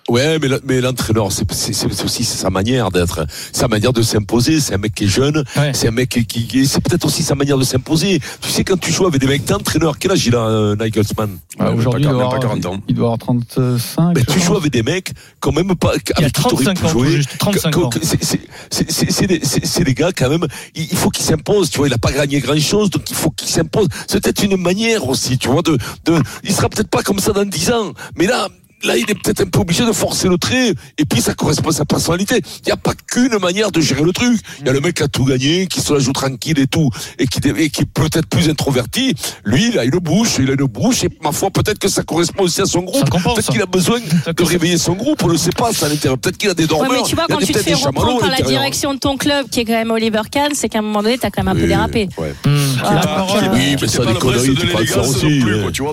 [0.08, 4.58] Ouais, mais l'entraîneur, c'est c'est- c'est aussi sa manière d'être, sa manière de s'imposer.
[4.58, 5.72] C'est un mec qui est jeune, Ouais.
[5.74, 8.20] c'est un mec qui, qui- c'est peut-être aussi sa manière de s'imposer.
[8.40, 11.36] Tu sais, quand tu joues avec des mecs d'entraîneurs, quel âge il a, euh, Nagelsmann
[11.58, 12.80] Ah, Ouais, Aujourd'hui, pas il, doit même pas avoir- 40 ans.
[12.88, 14.14] il doit avoir 35.
[14.16, 15.92] Mais tu joues avec des mecs quand même pas.
[15.94, 17.10] Il a avec qui t'aurais 35 pu jouer.
[17.10, 17.36] juste.
[17.38, 17.88] 35 Que- ans.
[17.90, 20.46] que- c'est- c'est- c'est- c'est- C'est des, c'est- c'est des gars quand même.
[20.74, 21.68] Il il faut qu'ils s'imposent.
[21.70, 23.88] Tu vois, il a pas gagné grand chose, donc il faut qu'il s'impose.
[24.06, 25.60] C'est peut-être une manière aussi, tu vois.
[25.62, 28.48] De, de, il sera peut-être pas comme ça dans 10 ans, mais là.
[28.84, 31.70] Là, il est peut-être un peu obligé de forcer le trait, et puis ça correspond
[31.70, 32.40] à sa personnalité.
[32.62, 34.40] Il n'y a pas qu'une manière de gérer le truc.
[34.60, 36.68] Il y a le mec qui a tout gagné, qui se la joue tranquille et
[36.68, 36.88] tout,
[37.18, 39.14] et qui, et qui est peut-être plus introverti.
[39.44, 42.04] Lui, il a une bouche, il a une bouche, et ma foi, peut-être que ça
[42.04, 43.10] correspond aussi à son groupe.
[43.10, 46.16] Peut-être qu'il a besoin de réveiller son groupe, on ne sait pas, ça à l'intérieur.
[46.18, 46.92] Peut-être qu'il a des Ouais, dormeurs.
[47.02, 49.58] mais tu vois, quand tu te fais reprendre par la direction de ton club, qui
[49.60, 51.66] est quand même Oliver Kahn, c'est qu'à un moment donné, t'as quand même un peu
[51.66, 52.08] dérapé.
[52.16, 52.32] ouais.
[52.46, 52.56] Hum.
[52.80, 54.78] Voilà, La donc, parole- euh, Oui, mais C'est ça, pas des conneries, de tu peux
[54.78, 55.40] le faire aussi.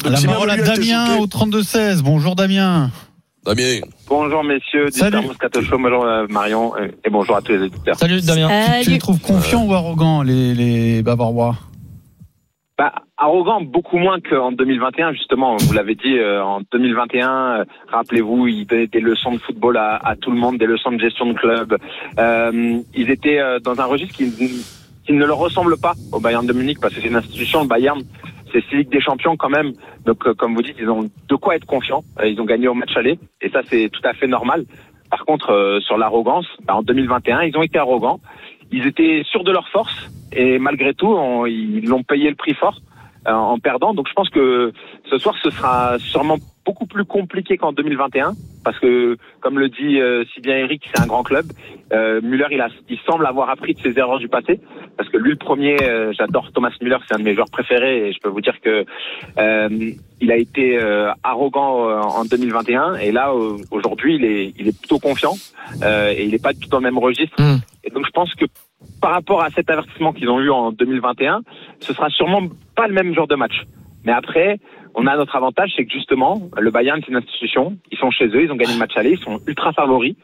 [0.08, 2.02] La parole à Damien au 32-16.
[2.04, 2.75] Bonjour Damien.
[3.46, 3.82] Damien.
[4.08, 5.18] Bonjour messieurs, Salut.
[5.62, 7.96] Show, bonjour euh, Marion euh, et bonjour à tous les auditeurs.
[7.96, 8.50] Salut Damien.
[8.80, 11.56] Tu, tu les trouves confiants ou arrogants, les, les Bavarois?
[12.78, 15.56] Bah, arrogant beaucoup moins qu'en 2021 justement.
[15.58, 17.30] Vous l'avez dit euh, en 2021.
[17.30, 20.92] euh, Rappelez-vous, ils donnaient des leçons de football à, à tout le monde, des leçons
[20.92, 21.78] de gestion de club.
[22.18, 24.30] Euh, ils étaient euh, dans un registre qui,
[25.06, 27.68] qui ne leur ressemble pas au Bayern de Munich parce que c'est une institution, le
[27.68, 28.02] Bayern.
[28.70, 29.74] C'est Ligue des Champions quand même.
[30.06, 32.04] Donc, euh, comme vous dites, ils ont de quoi être confiants.
[32.20, 34.65] Euh, Ils ont gagné au match aller et ça, c'est tout à fait normal.
[35.10, 38.20] Par contre, euh, sur l'arrogance, bah, en 2021, ils ont été arrogants.
[38.72, 42.80] Ils étaient sûrs de leur force et malgré tout, ils l'ont payé le prix fort
[43.28, 43.94] en perdant.
[43.94, 44.72] Donc, je pense que
[45.10, 49.99] ce soir, ce sera sûrement beaucoup plus compliqué qu'en 2021 parce que, comme le dit
[49.99, 51.45] euh, si bien Eric, c'est un grand club.
[51.93, 54.60] Euh, Müller, il, a, il semble avoir appris de ses erreurs du passé
[54.97, 58.08] parce que lui, le premier, euh, j'adore Thomas Müller, c'est un de mes joueurs préférés
[58.08, 58.86] et je peux vous dire que
[59.38, 63.34] euh, il a été euh, arrogant euh, en 2021 et là
[63.71, 65.34] aujourd'hui il est il est plutôt confiant
[65.84, 67.58] euh, et il est pas du tout dans le même registre Mm.
[67.84, 68.45] et donc je pense que
[69.01, 71.41] par rapport à cet avertissement qu'ils ont eu en 2021
[71.80, 72.43] ce sera sûrement
[72.75, 73.63] pas le même genre de match
[74.04, 74.60] mais après
[74.95, 77.77] on a notre avantage c'est que justement le Bayern c'est une institution.
[77.91, 80.15] Ils sont chez eux ils ont gagné le match aller ils sont ultra favoris.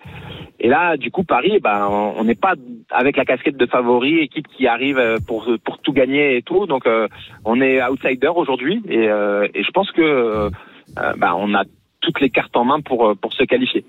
[0.64, 2.54] Et là, du coup, Paris, eh ben, on n'est pas
[2.92, 6.68] avec la casquette de favori, équipe qui arrive euh, pour pour tout gagner et tout.
[6.68, 7.08] Donc, euh,
[7.46, 10.50] on est outsider aujourd'hui, et, euh, et je pense que euh,
[11.00, 11.64] euh, ben, on a
[12.02, 13.86] toutes les cartes en main pour euh, pour se qualifier.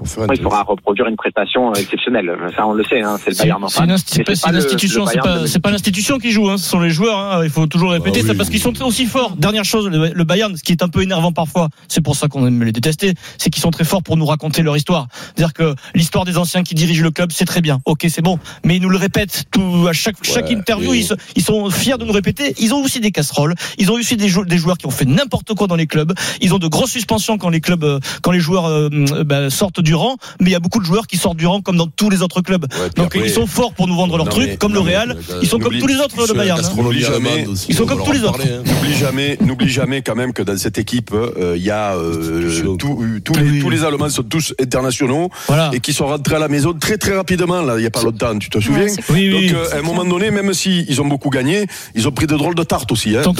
[0.00, 0.06] Il
[0.42, 2.30] faudra reproduire une prestation exceptionnelle.
[2.56, 3.62] Ça, on le sait, hein, c'est le Bayern.
[3.64, 6.68] Insti- Mais c'est pas l'institution, c'est pas, de- c'est pas l'institution qui joue, hein, ce
[6.68, 7.18] sont les joueurs.
[7.18, 8.36] hein, il faut toujours répéter Ah ça oui.
[8.38, 9.36] parce qu'ils sont aussi forts.
[9.36, 12.28] Dernière chose, le, le Bayern, ce qui est un peu énervant parfois, c'est pour ça
[12.28, 15.06] qu'on aime les détester, c'est qu'ils sont très forts pour nous raconter leur histoire.
[15.34, 17.78] C'est-à-dire que l'histoire des anciens qui dirigent le club, c'est très bien.
[17.84, 20.92] Ok, c'est bon, mais ils nous le répètent tout à chaque chaque interview.
[20.94, 22.54] Ils, sont fiers de nous répéter.
[22.58, 23.54] Ils ont aussi des casseroles.
[23.78, 26.12] Ils ont aussi des, jou- des joueurs qui ont fait n'importe quoi dans les clubs.
[26.40, 29.50] Ils ont de grosses suspensions quand les clubs, euh, quand les joueurs euh, euh, bah,
[29.50, 30.16] sortent du rang.
[30.40, 32.22] Mais il y a beaucoup de joueurs qui sortent du rang comme dans tous les
[32.22, 32.64] autres clubs.
[32.96, 34.96] Donc après- ils sont forts pour nous vendre leur Non, truc, mais- comme le mais-
[34.96, 35.16] Real.
[35.42, 36.60] Ils sont comme tous les autres, la Bayern.
[36.64, 36.90] hein.
[37.00, 37.46] jamais.
[37.68, 38.40] Ils sont comme leur tous les autres.
[38.42, 38.62] hein.
[38.64, 42.76] N'oublie jamais, n'oublie jamais quand même que dans cette équipe, euh, il y a euh,
[42.78, 45.70] tout- euh, tous, les, tous les Allemands sont tous internationaux Voilà.
[45.72, 48.02] et qui sont rentrés à la maison très très rapidement là, il y a pas
[48.02, 48.38] longtemps.
[48.38, 49.54] Tu te souviens Ouais, Oui, Donc oui.
[49.72, 52.54] à un moment donné, même si ils ont beaucoup gagné, ils ont pris de drôles
[52.54, 53.16] de tartes aussi.
[53.16, 53.22] Hein.
[53.22, 53.38] Donc,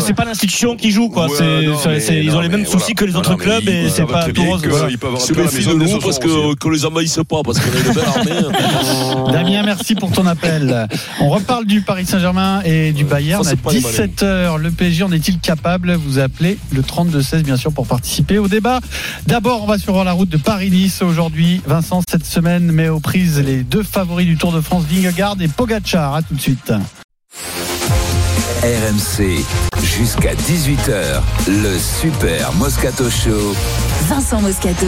[0.00, 1.26] c'est pas l'institution qui joue, quoi.
[1.28, 1.78] ouais, non,
[2.10, 5.66] ils ont les mêmes soucis que les autres ils et c'est pas peuvent Se méfie
[5.66, 9.32] de nous ce parce que, que les envahissent pas, parce qu'on a une belle armée.
[9.32, 10.88] Damien, merci pour ton appel.
[11.20, 14.58] On reparle du Paris Saint-Germain et du Bayern à c'est pas les 17h.
[14.58, 15.94] Le PSG en est-il capable?
[15.94, 18.80] Vous appelez le 32-16 bien sûr pour participer au débat.
[19.26, 21.60] D'abord, on va sur la route de Paris-Nice aujourd'hui.
[21.66, 25.48] Vincent, cette semaine met aux prises les deux favoris du Tour de France, Vingegaard et
[25.48, 26.14] Pogacar.
[26.14, 26.72] À tout de suite.
[28.62, 29.44] RMC,
[29.82, 33.56] jusqu'à 18h, le Super Moscato Show.
[34.08, 34.86] Vincent Moscato.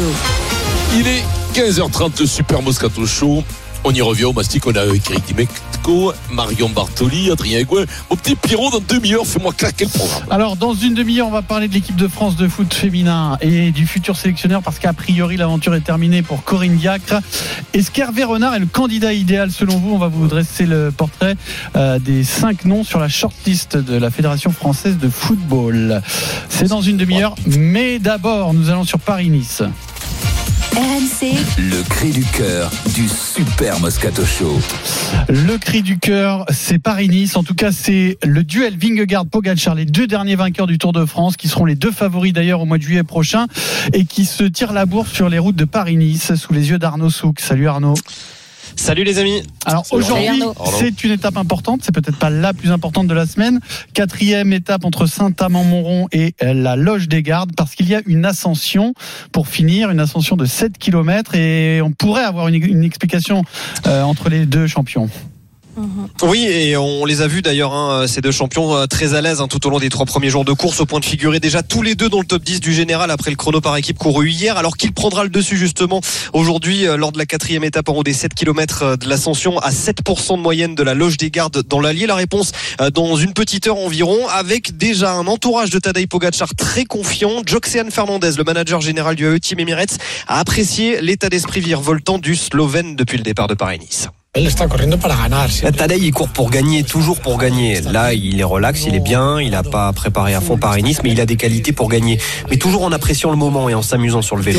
[0.96, 3.42] Il est 15h30, le Super Moscato Show.
[3.86, 7.84] On y revient au mastic, on est avec Eric Dimeco, Marion Bartoli, Adrien Gouin.
[8.08, 10.22] Mon petit Pierrot, dans demi-heure, fais-moi claquer le programme.
[10.30, 13.72] Alors, dans une demi-heure, on va parler de l'équipe de France de foot féminin et
[13.72, 17.20] du futur sélectionneur parce qu'a priori, l'aventure est terminée pour Corinne Diacre.
[17.74, 19.92] Est-ce qu'Hervé Renard est le candidat idéal selon vous?
[19.92, 21.36] On va vous dresser le portrait
[21.76, 26.00] euh, des cinq noms sur la shortlist de la Fédération française de football.
[26.48, 29.62] C'est dans une demi-heure, mais d'abord, nous allons sur Paris-Nice.
[30.76, 34.58] RMC, Le cri du cœur du Super Moscato Show.
[35.28, 37.36] Le cri du cœur, c'est Paris-Nice.
[37.36, 41.36] En tout cas, c'est le duel Vingegaard-Pogacar, les deux derniers vainqueurs du Tour de France,
[41.36, 43.46] qui seront les deux favoris d'ailleurs au mois de juillet prochain,
[43.92, 47.10] et qui se tirent la bourre sur les routes de Paris-Nice, sous les yeux d'Arnaud
[47.10, 47.38] Souk.
[47.38, 47.94] Salut Arnaud.
[48.76, 49.42] Salut les amis.
[49.64, 50.42] Alors aujourd'hui,
[50.78, 51.80] c'est une étape importante.
[51.82, 53.60] C'est peut-être pas la plus importante de la semaine.
[53.94, 58.24] Quatrième étape entre Saint-Amand-Montrond et euh, la Loge des Gardes, parce qu'il y a une
[58.24, 58.94] ascension
[59.32, 63.44] pour finir, une ascension de 7 km, et on pourrait avoir une, une explication
[63.86, 65.08] euh, entre les deux champions.
[66.22, 69.40] Oui, et on les a vus d'ailleurs, hein, ces deux champions euh, très à l'aise
[69.40, 71.62] hein, tout au long des trois premiers jours de course, au point de figurer déjà
[71.62, 74.30] tous les deux dans le top 10 du général après le chrono par équipe couru
[74.30, 76.00] hier, alors qu'il prendra le dessus justement
[76.32, 79.70] aujourd'hui euh, lors de la quatrième étape en haut des 7 km de l'ascension à
[79.70, 82.06] 7% de moyenne de la loge des gardes dans l'Allier.
[82.06, 86.54] La réponse euh, dans une petite heure environ, avec déjà un entourage de Tadej Pogacar
[86.56, 87.42] très confiant.
[87.46, 92.36] Joxean Fernandez, le manager général du AE Team Emirates, a apprécié l'état d'esprit virevoltant du
[92.36, 94.08] Slovène depuis le départ de Paris-Nice.
[95.76, 97.80] Tadej, il court pour gagner, toujours pour gagner.
[97.82, 101.10] Là, il est relax, il est bien, il n'a pas préparé à fond Paris-Nice, mais
[101.12, 102.18] il a des qualités pour gagner.
[102.50, 104.58] Mais toujours en appréciant le moment et en s'amusant sur le vélo.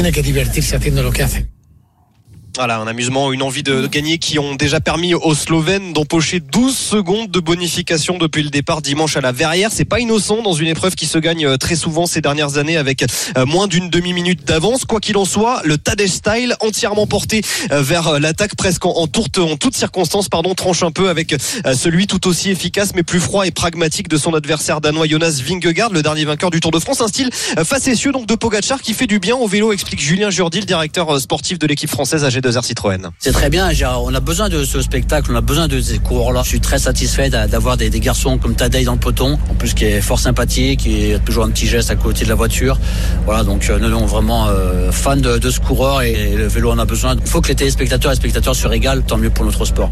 [2.55, 6.75] Voilà, un amusement, une envie de gagner qui ont déjà permis aux Slovènes d'empocher 12
[6.75, 9.71] secondes de bonification depuis le départ dimanche à la Verrière.
[9.73, 12.77] C'est pas innocent dans une épreuve qui se gagne euh, très souvent ces dernières années
[12.77, 13.03] avec
[13.37, 14.85] euh, moins d'une demi-minute d'avance.
[14.85, 17.41] Quoi qu'il en soit, le Tadej style entièrement porté
[17.73, 21.35] euh, vers l'attaque presque en, tourte, en toute circonstance, pardon, tranche un peu avec
[21.73, 25.91] celui tout aussi efficace mais plus froid et pragmatique de son adversaire danois Jonas Vingegaard,
[25.91, 27.01] le dernier vainqueur du Tour de France.
[27.01, 27.31] Un style
[27.65, 31.59] facétieux donc de Pogacar qui fait du bien au vélo, explique Julien Jourdi, directeur sportif
[31.59, 33.09] de l'équipe française AG2R Citroën.
[33.19, 33.69] C'est très bien,
[34.01, 36.41] on a besoin de ce spectacle, on a besoin de ces coureurs-là.
[36.43, 39.73] Je suis très satisfait d'a- d'avoir des, garçons comme Tadej dans le peloton, en plus
[39.73, 42.79] qui est fort sympathique, qui a toujours un petit geste à côté de la voiture.
[43.25, 46.71] Voilà, donc euh, nous sommes vraiment euh, fans de, de ce coureur et, le vélo
[46.71, 47.15] en a besoin.
[47.15, 49.91] Il faut que les téléspectateurs et les spectateurs se régalent, tant mieux pour notre sport.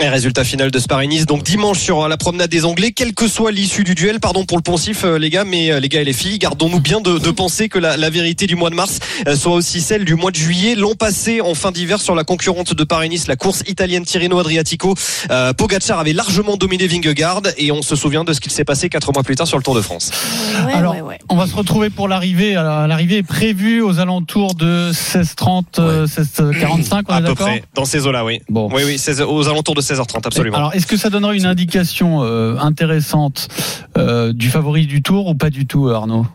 [0.00, 1.24] Et résultat final de Paris-Nice.
[1.24, 4.56] Donc dimanche sur la promenade des Anglais, quelle que soit l'issue du duel, pardon pour
[4.56, 7.18] le poncif euh, les gars, mais euh, les gars et les filles, gardons-nous bien de,
[7.18, 10.16] de penser que la, la vérité du mois de mars euh, soit aussi celle du
[10.16, 10.74] mois de juillet.
[10.74, 14.96] L'an passé, en fin d'hiver, sur la concurrente de Paris-Nice, la course italienne Tirreno Adriatico,
[15.30, 18.88] euh, Pogacar avait largement dominé Vingegaard et on se souvient de ce qu'il s'est passé
[18.88, 20.10] quatre mois plus tard sur le Tour de France.
[20.72, 20.96] Alors,
[21.28, 22.54] on va se retrouver pour l'arrivée.
[22.54, 27.64] L'arrivée est prévue aux alentours de 16h30, euh, 16h45, on à est peu d'accord près,
[27.74, 28.40] dans ces eaux-là, oui.
[28.48, 28.68] Bon.
[28.72, 30.56] Oui, oui, 16 aux alentours de 16h30, absolument.
[30.56, 33.48] Alors, est-ce que ça donnerait une indication euh, intéressante
[33.96, 36.26] euh, du favori du tour ou pas du tout, Arnaud?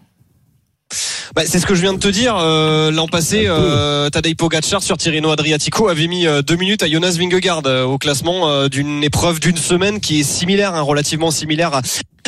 [1.35, 2.35] Bah, c'est ce que je viens de te dire.
[2.38, 6.89] Euh, L'an passé, euh, Tadej Pogacar sur Tirreno Adriatico avait mis euh, deux minutes à
[6.89, 11.81] Jonas Vingegaard au classement d'une épreuve d'une semaine qui est similaire, hein, relativement similaire à,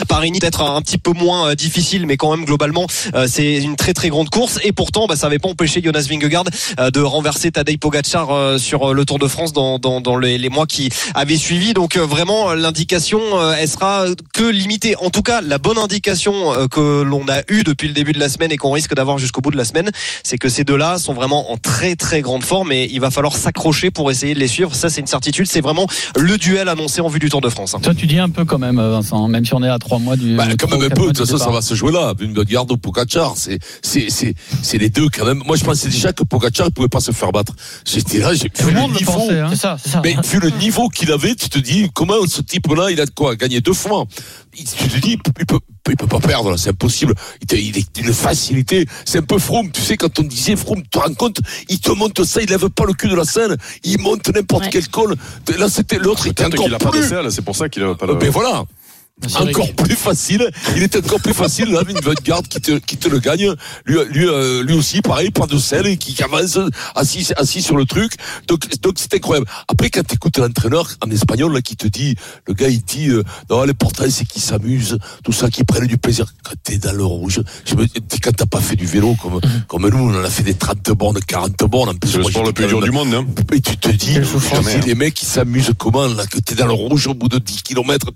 [0.06, 3.76] Paris peut-être un petit peu moins euh, difficile, mais quand même globalement euh, c'est une
[3.76, 4.60] très très grande course.
[4.64, 6.46] Et pourtant, bah, ça n'avait pas empêché Jonas Vingegaard
[6.80, 10.50] euh, de renverser Tadej Pogacar sur le Tour de France dans, dans, dans les, les
[10.50, 11.74] mois qui avaient suivi.
[11.74, 13.20] Donc vraiment l'indication,
[13.58, 14.96] elle sera que limitée.
[14.98, 18.30] En tout cas, la bonne indication que l'on a eue depuis le début de la
[18.30, 19.90] semaine et qu'on risque d'avoir jusqu'au bout de la semaine,
[20.24, 23.36] c'est que ces deux-là sont vraiment en très très grande forme et il va falloir
[23.36, 24.74] s'accrocher pour essayer de les suivre.
[24.76, 25.48] Ça, c'est une certitude.
[25.48, 27.74] C'est vraiment le duel annoncé en vue du Tour de France.
[27.74, 27.80] hein.
[27.82, 30.16] Toi, tu dis un peu quand même, Vincent, même si on est à trois mois
[30.16, 30.36] du.
[30.36, 32.14] Bah, quand même ou un peu, de toute façon, ça va se jouer là.
[32.22, 35.42] Une garde au Pogacar, c'est, c'est, c'est, c'est les deux quand même.
[35.46, 37.54] Moi, je pensais déjà que Pogacar, il pouvait pas se faire battre.
[37.86, 39.12] J'étais là, j'ai Tout vu le le monde le niveau.
[39.12, 39.48] pensait, hein.
[39.50, 40.02] C'est ça, c'est ça.
[40.04, 43.12] Mais vu le niveau qu'il avait, tu te dis, comment ce type-là, il a de
[43.12, 44.06] quoi gagner deux fois?
[44.58, 47.14] Il- Tu te dis, il peut, il peut pas perdre, là, c'est impossible.
[47.42, 48.86] Il, te- il est d'une facilité.
[49.06, 49.72] C'est un peu Froome.
[49.72, 51.38] Tu sais, quand on disait Froome, tu te rends compte,
[51.70, 54.64] il te monte ça, il lève pas le cul de la scène, il monte n'importe
[54.66, 54.70] Ouais.
[54.72, 55.16] quel col.
[55.58, 57.08] Là, c'était l'autre, il était encore qu'il a pas de plus.
[57.10, 58.14] selle, c'est pour ça qu'il a pas de.
[58.14, 58.64] Ben voilà.
[59.40, 60.50] Encore plus facile.
[60.76, 63.54] Il est encore plus facile, là, Vingegaard qui te, qui te le gagne.
[63.86, 66.58] Lui, lui, euh, lui aussi, pareil, pas de sel et qui, avance
[66.96, 68.14] assis, assis sur le truc.
[68.48, 69.48] Donc, donc c'est incroyable.
[69.68, 72.16] Après, quand tu écoutes l'entraîneur en espagnol, là, qui te dit,
[72.48, 75.98] le gars, il dit, euh, non, l'important, c'est qu'ils s'amusent, tout ça, qu'ils prennent du
[75.98, 76.26] plaisir.
[76.44, 77.86] Quand t'es dans le rouge, je me,
[78.22, 80.92] quand t'as pas fait du vélo, comme, comme nous, on en a fait des 30
[80.92, 82.12] bornes, 40 bornes, en plus.
[82.12, 83.26] C'est le sport le plus dur du monde, hein.
[83.54, 84.18] et tu te dis,
[84.64, 87.38] c'est les mecs qui s'amusent comment là que t'es dans le rouge au bout de
[87.38, 88.08] 10 km,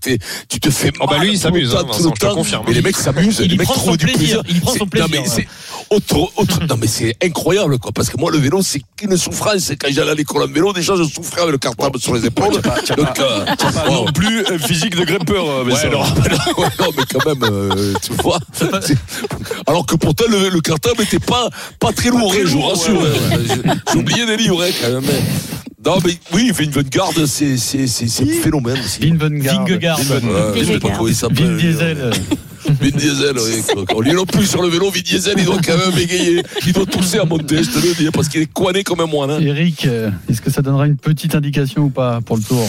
[0.49, 2.63] tu te fais Oh bah lui, il s'amuse, hein, je te confirme.
[2.67, 5.21] Mais les mecs s'amusent, les mecs trouvent du plaisir, il prend C'est- son Non plaisir,
[5.27, 5.47] c'est
[5.91, 9.71] autre, autre, non mais c'est incroyable quoi, parce que moi le vélo c'est qu'une souffrance.
[9.79, 12.53] Quand j'allais à l'école en vélo, déjà je souffrais avec le cartable sur les épaules.
[12.53, 13.45] Donc, euh,
[13.88, 18.13] non plus physique de grimpeur, euh, mais non, ouais, non, mais quand même, euh, tu
[18.23, 18.39] vois.
[18.81, 18.97] c'est-
[19.67, 23.01] Alors que pourtant, le, le cartable n'était pas, pas très lourd, hein, je vous rassure.
[23.01, 23.75] hein.
[23.95, 25.03] Oublié des livres, hein, quand même.
[25.85, 28.77] Non, mais oui, Vingegaard, c'est, c'est, c'est, c'est un phénomène.
[28.83, 29.11] aussi.
[29.11, 29.99] Vingegaard.
[29.99, 29.99] Vingegaard.
[31.29, 32.09] Vin Diesel.
[32.81, 33.83] Vin Diesel, oui.
[33.95, 36.41] On lui non plus sur le vélo, Vin Diesel, il doit quand même bégayer.
[36.65, 39.05] Il doit tousser à monter, je te le dis, parce qu'il est coiné comme un
[39.05, 39.29] moine.
[39.29, 39.39] hein.
[39.39, 42.67] Eric, euh, est-ce que ça donnera une petite indication ou pas pour le tour?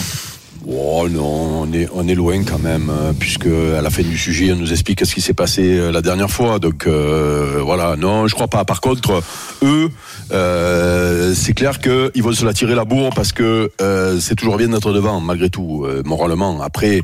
[0.69, 4.19] Oh non, on est, on est loin quand même, euh, puisque à la fin du
[4.19, 6.59] sujet, on nous explique ce qui s'est passé euh, la dernière fois.
[6.59, 8.65] Donc euh, voilà, non, je crois pas.
[8.65, 9.23] Par contre,
[9.63, 9.91] eux,
[10.33, 14.57] euh, c'est clair qu'ils vont se la tirer la bourre parce que euh, c'est toujours
[14.57, 16.61] bien d'être devant, malgré tout, euh, moralement.
[16.61, 17.03] Après,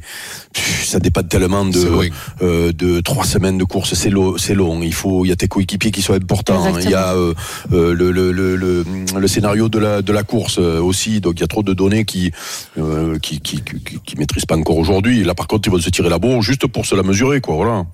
[0.52, 2.10] pff, ça dépend tellement de,
[2.42, 3.94] euh, de trois semaines de course.
[3.94, 4.82] C'est long, c'est long.
[4.82, 6.66] Il faut, il y a tes coéquipiers qui sont importants.
[6.66, 6.88] Exactement.
[6.88, 7.34] Il y a euh,
[7.72, 8.84] euh, le, le, le, le,
[9.16, 11.20] le scénario de la, de la course euh, aussi.
[11.20, 12.32] Donc il y a trop de données qui,
[12.76, 15.24] euh, qui, qui, qui, qui- qui maîtrisent pas encore aujourd'hui.
[15.24, 17.56] Là, par contre, ils vont se tirer la bourre juste pour se la mesurer, quoi.
[17.56, 17.84] Voilà.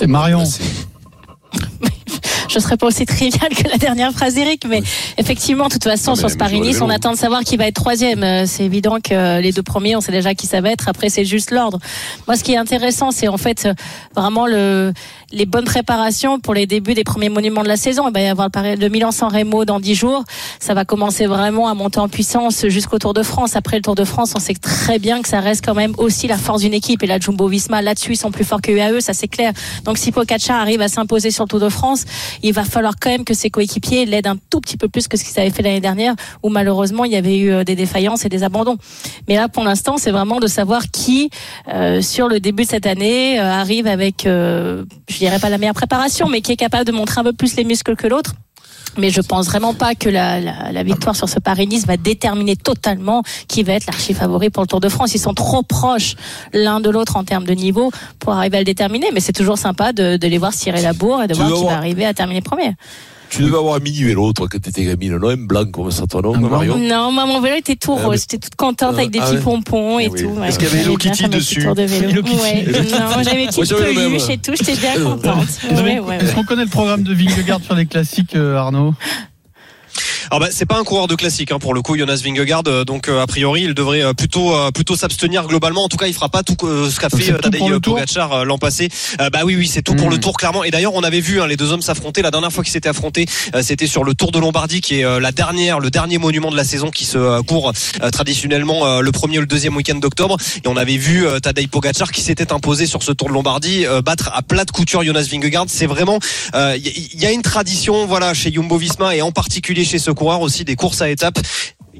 [0.00, 0.44] Et Marion,
[2.50, 4.82] je serais pas aussi trivial que la dernière phrase d'Eric, mais
[5.18, 7.74] effectivement, de toute façon, Non, sur ce Paris-Nice, on attend de savoir qui va être
[7.74, 8.22] troisième.
[8.22, 10.88] Euh, C'est évident que les deux premiers, on sait déjà qui ça va être.
[10.88, 11.78] Après, c'est juste l'ordre.
[12.28, 13.74] Moi, ce qui est intéressant, c'est en fait euh,
[14.14, 14.92] vraiment le,
[15.34, 18.08] les bonnes préparations pour les débuts des premiers monuments de la saison.
[18.08, 20.24] Il va y avoir le, Milan-San Remo dans dix jours.
[20.60, 23.56] Ça va commencer vraiment à monter en puissance jusqu'au Tour de France.
[23.56, 26.28] Après le Tour de France, on sait très bien que ça reste quand même aussi
[26.28, 27.02] la force d'une équipe.
[27.02, 29.52] Et là, Jumbo-Visma, là-dessus, ils sont plus forts que UAE, ça c'est clair.
[29.84, 32.04] Donc, si Pogacar arrive à s'imposer sur le Tour de France,
[32.42, 35.16] il va falloir quand même que ses coéquipiers l'aident un tout petit peu plus que
[35.16, 38.24] ce qu'ils avaient fait l'année dernière, où malheureusement il y avait eu euh, des défaillances
[38.24, 38.78] et des abandons.
[39.28, 41.30] Mais là, pour l'instant, c'est vraiment de savoir qui,
[41.68, 44.84] euh, sur le début de cette année, euh, arrive avec, euh,
[45.24, 47.64] dirais pas la meilleure préparation, mais qui est capable de montrer un peu plus les
[47.64, 48.34] muscles que l'autre.
[48.96, 52.54] Mais je pense vraiment pas que la, la, la victoire sur ce Paris-Nice va déterminer
[52.54, 55.14] totalement qui va être l'archi favori pour le Tour de France.
[55.14, 56.14] Ils sont trop proches
[56.52, 59.08] l'un de l'autre en termes de niveau pour arriver à le déterminer.
[59.12, 61.40] Mais c'est toujours sympa de, de les voir se tirer la bourre et de Tu
[61.40, 62.74] voir qui va arriver à terminer premier.
[63.34, 65.28] Tu devais avoir un mini vélo, toi, quand t'étais gamine, non?
[65.30, 66.78] Un blanc, comme ça, ton nom, Marion?
[66.78, 68.20] Non, moi mon vélo était tout Ah, rose.
[68.20, 70.22] J'étais toute contente avec des Ah petits pompons et oui.
[70.22, 70.28] tout.
[70.28, 70.48] ouais.
[70.48, 72.08] Est-ce qu'il y avait Hello Kitty dessus de vélo.
[72.10, 72.36] Hello Kitty.
[72.40, 72.64] Ouais.
[72.64, 74.10] Non, j'avais le même.
[74.12, 74.52] peluches et tout.
[74.56, 75.46] J'étais bien contente.
[75.68, 76.32] Est-ce Ouais, ouais, est-ce ouais.
[76.34, 78.94] qu'on connaît le programme de Vingegaard sur les classiques, euh, Arnaud?
[80.30, 82.62] Alors bah, c'est pas un coureur de classique hein, pour le coup Jonas Vingegaard.
[82.66, 85.84] Euh, donc euh, a priori il devrait euh, plutôt euh, plutôt s'abstenir globalement.
[85.84, 88.58] En tout cas il fera pas tout euh, ce qu'a fait euh, Tadej Pogacar l'an
[88.58, 88.88] passé.
[89.20, 90.64] Euh, bah oui oui c'est tout pour le tour clairement.
[90.64, 92.22] Et d'ailleurs on avait vu hein, les deux hommes s'affronter.
[92.22, 95.04] La dernière fois qu'ils s'étaient affrontés euh, c'était sur le Tour de Lombardie qui est
[95.04, 99.00] euh, la dernière le dernier monument de la saison qui se court euh, traditionnellement euh,
[99.00, 100.36] le premier ou le deuxième week-end d'octobre.
[100.64, 103.86] Et on avait vu euh, Tadej Pogacar qui s'était imposé sur ce Tour de Lombardie
[103.86, 105.66] euh, battre à plat de couture Jonas Vingegaard.
[105.68, 106.18] C'est vraiment
[106.54, 110.10] il y, y a une tradition voilà chez Jumbo Visma et en particulier chez ce
[110.10, 111.38] coureur aussi des courses à étapes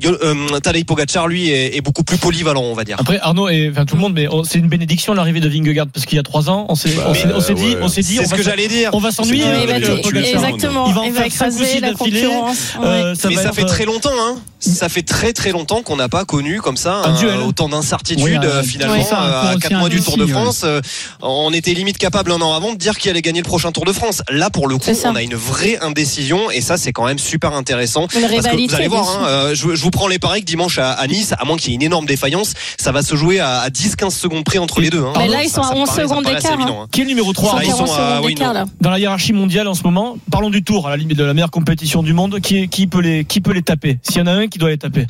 [0.04, 2.96] euh, Tadej Pogacar, lui, est, est beaucoup plus polyvalent, on va dire.
[2.98, 6.06] Après Arnaud et enfin tout le monde, mais c'est une bénédiction l'arrivée de Vingegaard parce
[6.06, 7.78] qu'il y a trois ans, on s'est Bah, on s'est- on s'est ouais, dit, ouais.
[7.82, 8.90] on s'est dit, C'est on ce va que s- j'allais dire.
[8.92, 9.44] On va s'ennuyer.
[9.44, 10.14] Euh.
[10.24, 10.86] Exactement.
[10.88, 12.22] Il va en Il va écraser la d'affilée.
[12.22, 12.56] concurrence.
[12.82, 14.36] Euh, ça mais ça être- fait très longtemps, hein.
[14.60, 17.38] Ça fait très très longtemps qu'on n'a pas connu comme ça Un duel.
[17.40, 20.32] autant d'incertitudes Oui, euh, finalement oui, ça, un euh, à mois du Tour de ouais.
[20.32, 20.62] France.
[20.64, 20.80] euh,
[21.20, 23.84] on était limite capable un an avant de dire qui allait gagner le prochain Tour
[23.84, 24.22] de France.
[24.30, 27.52] Là, pour le coup, on a une vraie indécision et ça, c'est quand même super
[27.52, 28.06] intéressant.
[28.14, 30.46] Une Parce que vous allez voir, hein, euh, je, je vous prends les pareils que
[30.46, 33.14] dimanche à, à Nice, à moins qu'il y ait une énorme défaillance, ça va se
[33.16, 35.04] jouer à, à 10-15 secondes près entre les deux.
[35.04, 35.12] hein.
[35.18, 36.78] Mais là, ils sont ça à me 11 paraît- ça me secondes d'écart, hein.
[36.84, 36.86] hein.
[36.90, 38.64] Qui est le numéro 3 Là, ils 140 sont à- oui, là.
[38.80, 41.34] dans la hiérarchie mondiale en ce moment Parlons du Tour, à la limite de la
[41.34, 42.40] meilleure compétition du monde.
[42.40, 43.98] Qui, qui peut les qui peut les taper?
[44.02, 45.06] S'il y en a un qui doit les taper.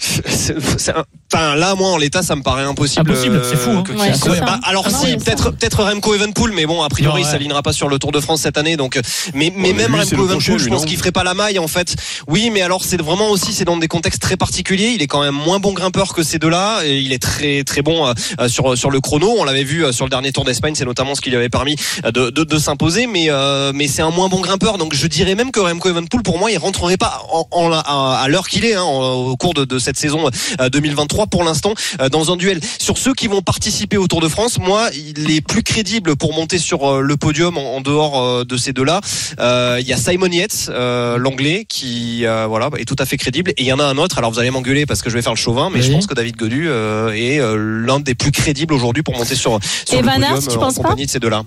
[0.00, 3.08] C'est- c'est un- Enfin, là, moi, en l'état, ça me paraît impossible.
[3.08, 3.84] Impossible, c'est fou, hein.
[3.96, 4.30] Ouais, ça.
[4.44, 7.30] bah, alors Ah si, peut-être, peut-être Remco Evenpool, mais bon, a priori, Non, il ouais.
[7.30, 8.76] s'alignera pas sur le Tour de France cette année.
[8.76, 11.34] Donc, euh, mais, mais mais même lui, Remco Evenpool, je pense qu'il ferait pas la
[11.34, 11.94] maille, en fait.
[12.26, 14.90] Oui, mais alors, c'est vraiment aussi, c'est dans des contextes très particuliers.
[14.96, 16.80] Il est quand même moins bon grimpeur que ces deux-là.
[16.84, 19.32] Et il est très, très bon euh, euh, sur sur le chrono.
[19.38, 20.74] On l'avait vu euh, sur le dernier Tour d'Espagne.
[20.74, 23.06] C'est notamment ce qui lui avait permis euh, de, de, de s'imposer.
[23.06, 24.78] Mais, euh, mais c'est un moins bon grimpeur.
[24.78, 28.18] Donc, je dirais même que Remco Evenpool, pour moi, il rentrerait pas en, en- à,
[28.20, 30.28] à l'heure qu'il est, hein, au cours de, de cette saison
[30.60, 32.60] euh, 2023 pour l'instant euh, dans un duel.
[32.78, 36.58] Sur ceux qui vont participer au Tour de France, moi, les plus crédibles pour monter
[36.58, 39.00] sur euh, le podium en, dehors euh, de ces deux-là,
[39.38, 43.16] euh, il y a Simon Yates, euh, l'anglais, qui euh, voilà est tout à fait
[43.16, 43.50] crédible.
[43.52, 44.18] Et il y en a un autre.
[44.18, 45.84] Alors vous allez m'engueuler parce que je vais faire le chauvin, mais Oui.
[45.86, 49.34] je pense que David Godu euh, est euh, l'un des plus crédibles aujourd'hui pour monter
[49.34, 51.42] sur, sur Et le Van podium tu euh, en penses pas compagnie de ces deux-là.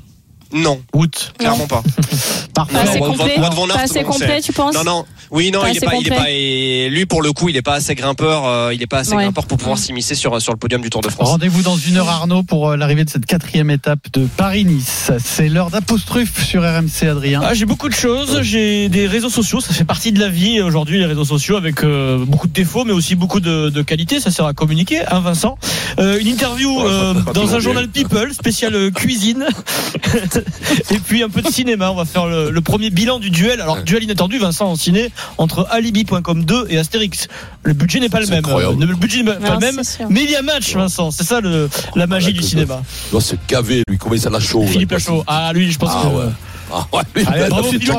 [0.53, 1.09] Non, Wout.
[1.37, 1.81] clairement pas.
[2.53, 2.73] Parfait.
[2.73, 3.33] Pas assez Wout- complet.
[3.37, 5.05] Wout van Aert, Pas assez complet, tu penses Non, non.
[5.31, 7.57] Oui, non, Pas il est pas, il est pas, et lui pour le coup, il
[7.57, 9.23] est pas assez grimpeur, euh, il est pas assez Ouais.
[9.23, 11.27] grimpeur pour pouvoir s'immiscer sur sur le podium du Tour de France.
[11.29, 15.11] Rendez-vous dans une heure, Arnaud, pour euh, l'arrivée de cette quatrième étape de Paris-Nice.
[15.23, 17.41] C'est l'heure d'apostrophe sur RMC, Adrien.
[17.43, 18.41] Ah, j'ai beaucoup de choses.
[18.43, 19.59] J'ai des réseaux sociaux.
[19.59, 22.83] Ça fait partie de la vie aujourd'hui, les réseaux sociaux, avec euh, beaucoup de défauts,
[22.85, 24.19] mais aussi beaucoup de, de qualités.
[24.19, 25.57] Ça sert à communiquer, hein, Vincent.
[25.99, 27.87] Euh, une interview Ouais, euh, pas dans un journal.
[27.87, 29.45] People, spécial euh, cuisine.
[30.91, 31.91] Et puis un peu de cinéma.
[31.91, 33.61] On va faire le, le premier bilan du duel.
[33.61, 37.27] Alors, duel inattendu, Vincent, en ciné, entre Alibi.com 2 et Astérix.
[37.63, 38.39] Le budget n'est pas le même.
[38.39, 38.83] incroyable.
[38.83, 39.81] Euh, Le budget n'est pas Non, le même.
[40.09, 41.11] Mais il y a match, Vincent.
[41.11, 42.81] C'est ça le, la magie du cinéma.
[43.07, 43.97] Il doit se gaver, lui.
[43.97, 44.65] Comment il s'en a chaud.
[44.67, 44.91] Philippe.
[44.91, 45.23] Lachaud.
[45.27, 46.07] Ah, lui, je pense Ah que.
[46.15, 46.31] ouais.
[46.75, 47.95] Ah ouais, lui, Allez, bravo, de- sur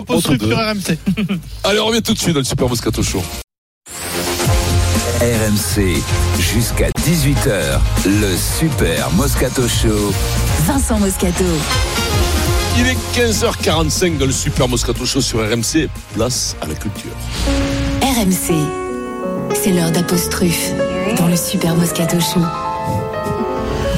[0.59, 0.99] RMC.
[1.65, 3.23] Allez, on revient tout de suite dans le Super Moscato Show.
[5.21, 6.03] RMC,
[6.39, 10.13] jusqu'à 18h, le Super Moscato Show.
[10.67, 11.45] Vincent Moscato.
[12.77, 15.89] Il est 15h45 dans le Super Moscato Show sur RMC.
[16.15, 17.13] Place à la culture.
[18.03, 18.53] RMC.
[19.55, 20.73] C'est l'heure d'apostrophe
[21.17, 22.41] dans le Super Moscato Show.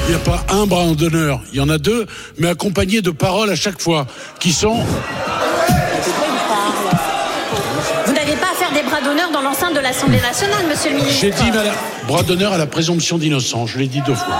[0.07, 2.05] Il n'y a pas un bras d'honneur, il y en a deux,
[2.37, 4.05] mais accompagnés de paroles à chaque fois,
[4.39, 4.75] qui sont
[8.05, 10.97] Vous n'avez pas à faire des bras d'honneur dans l'enceinte de l'Assemblée nationale, monsieur le
[10.97, 11.19] ministre.
[11.19, 11.75] J'ai dit madame,
[12.07, 14.35] bras d'honneur à la présomption d'innocence, je l'ai dit deux fois.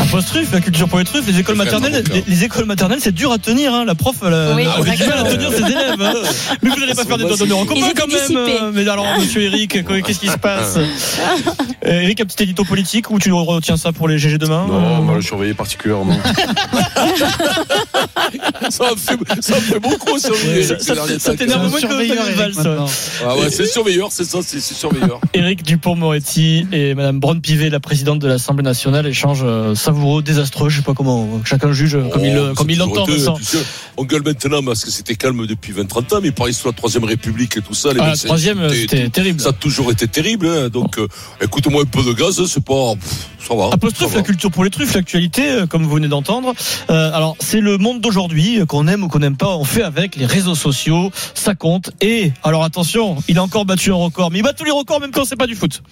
[0.00, 3.32] Apostrophe, la culture pour les truffes, les écoles maternelles, les, les écoles maternelles, c'est dur
[3.32, 3.84] à tenir, hein.
[3.84, 6.00] La prof, elle a, Oui, avait du mal à tenir ses élèves.
[6.00, 6.12] hein.
[6.62, 8.16] Mais vous n'allez pas faire des doigts d'honneur en commun quand même.
[8.18, 8.58] dissipés.
[8.62, 10.76] euh, Mais alors, monsieur Eric, qu'est-ce qui se passe?
[10.76, 14.66] Euh, Eric, un petit édito politique ou tu retiens ça pour les GG demain?
[14.68, 16.16] Non, on va le surveiller particulièrement.
[18.74, 20.64] Ça me fait, ça me fait beaucoup surveiller.
[20.64, 22.86] Ça- ça- ça t'énerve moins que maintenant.
[23.24, 25.20] Ah ouais, c'est surveilleur, c'est ça, c'est surveilleur.
[25.34, 30.68] Éric Dupont-Moretti et Madame Braun-Pivet, la présidente de l'Assemblée nationale, échange euh, savoureux, désastreux.
[30.68, 31.24] Je sais pas comment.
[31.24, 33.06] euh, Chacun juge comme il, Oh, comme il l'entend.
[33.96, 37.04] On gueule maintenant parce que c'était calme depuis 20-30 ans, mais pareil sur la Troisième
[37.04, 37.92] République et tout ça.
[37.92, 39.40] les Ah, la troisième, c'était terrible.
[39.40, 40.46] Ça a toujours été terrible.
[40.48, 41.06] hein, donc, euh,
[41.40, 42.94] écoute-moi un peu de gaz, c'est pas.
[42.94, 43.68] pff, ça va.
[43.72, 44.20] Apostrophe ça va.
[44.20, 46.52] la culture pour les truffes, l'actualité, euh, comme vous venez d'entendre.
[46.90, 49.82] Euh, alors, c'est le monde d'aujourd'hui, euh, qu'on aime ou qu'on n'aime pas, on fait
[49.82, 51.90] avec les réseaux sociaux, ça compte.
[52.00, 55.00] Et, alors attention, il a encore battu un record, mais il bat tous les records
[55.00, 55.82] même quand c'est pas du foot.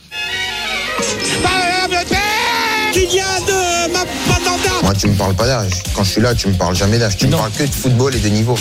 [4.83, 5.73] Moi, tu me parles pas d'âge.
[5.95, 7.17] Quand je suis là, tu me parles jamais d'âge.
[7.17, 8.57] Tu me parles que de football et de niveau.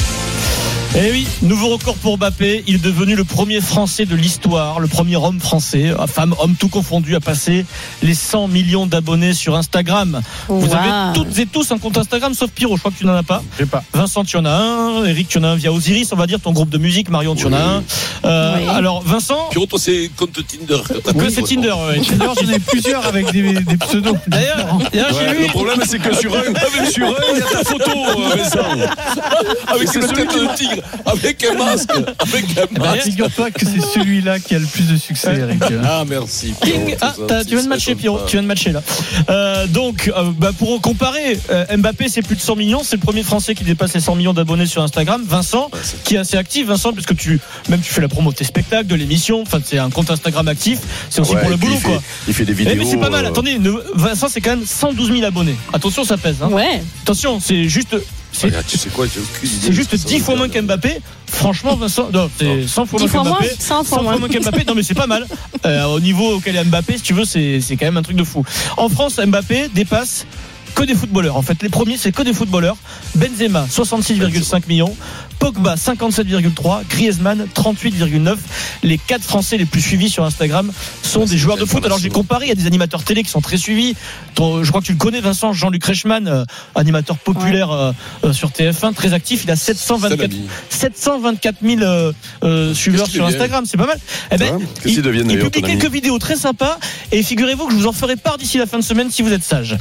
[0.93, 2.65] Eh oui, nouveau record pour Mbappé.
[2.67, 6.55] Il est devenu le premier Français de l'histoire, le premier homme français, euh, femme, homme
[6.59, 7.65] tout confondu, à passer
[8.03, 10.19] les 100 millions d'abonnés sur Instagram.
[10.49, 12.75] Vous avez toutes et tous un compte Instagram, sauf Pierrot.
[12.75, 13.41] Je crois que tu n'en as pas.
[13.57, 13.83] J'ai pas.
[13.93, 15.05] Vincent, tu en as un.
[15.05, 17.09] Eric, tu en as un via Osiris, on va dire, ton groupe de musique.
[17.09, 17.83] Marion, tu en as un.
[18.25, 18.67] Euh, Oui.
[18.67, 20.81] Alors, Vincent, Pierrot, toi, c'est compte Tinder.
[21.17, 21.41] que c'est.
[21.43, 21.71] Tinder.
[21.87, 22.01] ouais.
[22.01, 24.17] Tinder, j'en ai plusieurs avec des, des pseudos.
[24.27, 27.63] D'ailleurs, Ouais, le problème, c'est que sur un, même sur un, il y a ta
[27.63, 28.59] photo, euh, Vincent.
[29.67, 30.80] Avec C'est le celui tête de tigre.
[31.05, 31.89] avec un masque.
[32.19, 33.03] Avec un Bah, masque.
[33.03, 35.61] Figure-toi que c'est celui-là qui a le plus de succès, Eric.
[35.83, 36.53] Ah, merci.
[36.61, 37.13] King, ah,
[37.43, 38.19] tu viens de matcher, Pierrot.
[38.27, 38.81] Tu viens de matcher là.
[39.29, 42.81] Euh, donc, euh, bah, pour comparer, euh, Mbappé c'est plus de 100 millions.
[42.83, 45.23] C'est le premier Français qui dépasse les 100 millions d'abonnés sur Instagram.
[45.27, 45.69] Vincent,
[46.03, 46.67] qui est assez actif.
[46.67, 47.39] Vincent, puisque tu
[47.69, 49.41] même tu fais la promo de tes spectacles, de l'émission.
[49.41, 50.79] Enfin, c'est un compte Instagram actif.
[51.09, 52.01] C'est aussi Ouais, pour le boulot, il fait- quoi.
[52.27, 53.25] il fait des Eh, vidéos, mais c'est pas mal.
[53.25, 55.55] euh, Attendez, ne- Vincent, c'est quand même 112 000 abonnés.
[55.73, 56.37] Attention, ça pèse.
[56.41, 56.49] Hein.
[56.49, 56.81] Ouais.
[57.03, 57.95] Attention, c'est juste.
[58.33, 59.59] C'est Regarde, tu sais quoi, j'ai aucune idée.
[59.67, 60.99] c'est juste Ça, ça 10 veut fois moins qu'Mbappé.
[61.27, 63.55] Franchement, Vincent, non, c'est 100 fois 10 moins fois moins qu'Mbappé.
[63.59, 64.17] 100 fois 100 fois moins.
[64.17, 64.63] moins qu'Mbappé.
[64.65, 65.27] Non, mais c'est pas mal.
[65.63, 68.15] Euh, au niveau auquel est Mbappé, si tu veux, c'est c'est quand même un truc
[68.17, 68.43] de fou.
[68.77, 70.25] En France, Mbappé dépasse
[70.73, 71.37] que des footballeurs.
[71.37, 72.77] En fait, les premiers, c'est que des footballeurs.
[73.13, 74.95] Benzema, 66,5 millions.
[75.41, 76.87] Pogba, 57,3.
[76.87, 78.37] Griezmann, 38,9.
[78.83, 81.83] Les quatre Français les plus suivis sur Instagram sont des joueurs de foot.
[81.83, 83.95] Alors j'ai comparé, il y a des animateurs télé qui sont très suivis.
[84.37, 87.91] Je crois que tu le connais, Vincent, Jean-Luc Reichmann, euh, animateur populaire euh,
[88.23, 89.43] euh, sur TF1, très actif.
[89.43, 90.47] Il a 724, l'ami.
[90.69, 92.11] 724 000 euh,
[92.43, 93.65] euh, suiveurs sur Instagram.
[93.67, 93.99] C'est pas mal.
[94.31, 95.61] Eh ben, il, publie ami?
[95.61, 96.77] quelques vidéos très sympas
[97.11, 99.33] et figurez-vous que je vous en ferai part d'ici la fin de semaine si vous
[99.33, 99.77] êtes sage.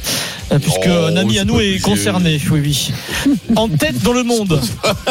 [0.51, 2.41] Euh, puisque Oh, un ami à nous est concerné.
[2.49, 2.91] Oui, oui.
[3.55, 4.59] En tête dans le monde.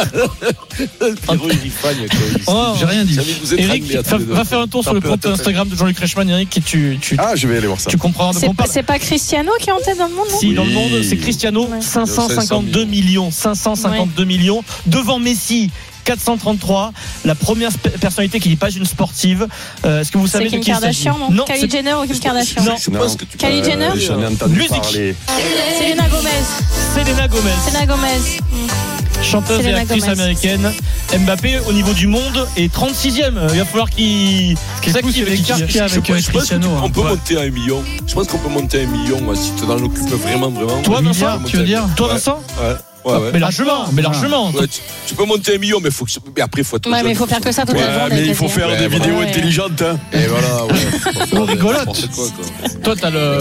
[0.41, 2.19] Pierrot, il rifagne, quoi.
[2.37, 2.75] Il- Oh.
[2.79, 3.19] J'ai rien dit.
[3.59, 3.85] Eric,
[4.29, 5.25] va, faire un tour sur le compte.
[5.27, 7.91] Instagram de Jean-Luc Reichmann, Eric, et tu, tu, Ah, je vais aller voir ça.
[7.91, 8.71] tu comprends C'est pas, parle.
[8.73, 10.75] c'est pas Cristiano qui est en tête dans le monde, non Si, dans le Oui.
[10.75, 11.81] monde, c'est Cristiano, Ouais.
[11.81, 13.31] 552 millions.
[13.31, 14.65] 552 millions.
[14.87, 15.71] Devant Messi,
[16.05, 16.93] 433.
[17.25, 17.71] La première
[18.01, 19.47] personnalité qui n'est pas une sportive.
[19.85, 21.61] Euh, Est-ce que vous savez C'est de Kim qui il s'agit Kardashian, non Non, Kylie
[21.61, 22.75] c'est- Jenner ou Kim Kardashian Non.
[22.83, 24.71] Je pense que tu Kylie Jenner J'en ai entendu Musique.
[24.83, 25.15] parler.
[25.79, 26.31] Selena Gomez.
[26.95, 27.51] Selena Gomez.
[27.67, 28.90] Selena Gomez.
[29.23, 30.13] Chanteuse Selena et actrice Gomez.
[30.13, 30.73] américaine.
[31.19, 33.41] Mbappé, au niveau du monde, est 36e.
[33.53, 36.67] Il va falloir qu'il Je avec euh, Cristiano.
[36.67, 36.91] tu- on hein.
[36.91, 37.83] peut monter à un million.
[38.07, 40.83] Je pense qu'on peut monter à un million moi, si tu t'en occupes vraiment, vraiment.
[40.83, 41.83] Toi, Vincent, tu veux dire.
[41.97, 42.09] Toi.
[42.15, 42.75] Vincent Ouais.
[43.05, 43.31] Ouais, ouais.
[43.33, 44.51] Mais largement, mais largement.
[44.51, 46.87] Ouais, tu, tu peux monter un million, mais, faut que, mais après, il faut être.
[46.87, 48.15] Ouais, jeune, mais il faut faire que ça toute Ouais, la journée.
[48.21, 49.05] mais il faut faire Ouais, des voilà.
[49.05, 49.29] vidéos Ouais.
[49.29, 49.99] intelligentes hein.
[50.13, 51.33] Et voilà, ouais.
[51.39, 51.79] Ou rigolote.
[51.79, 52.69] N'importe quoi, quoi.
[52.85, 53.39] Toi, t'as le.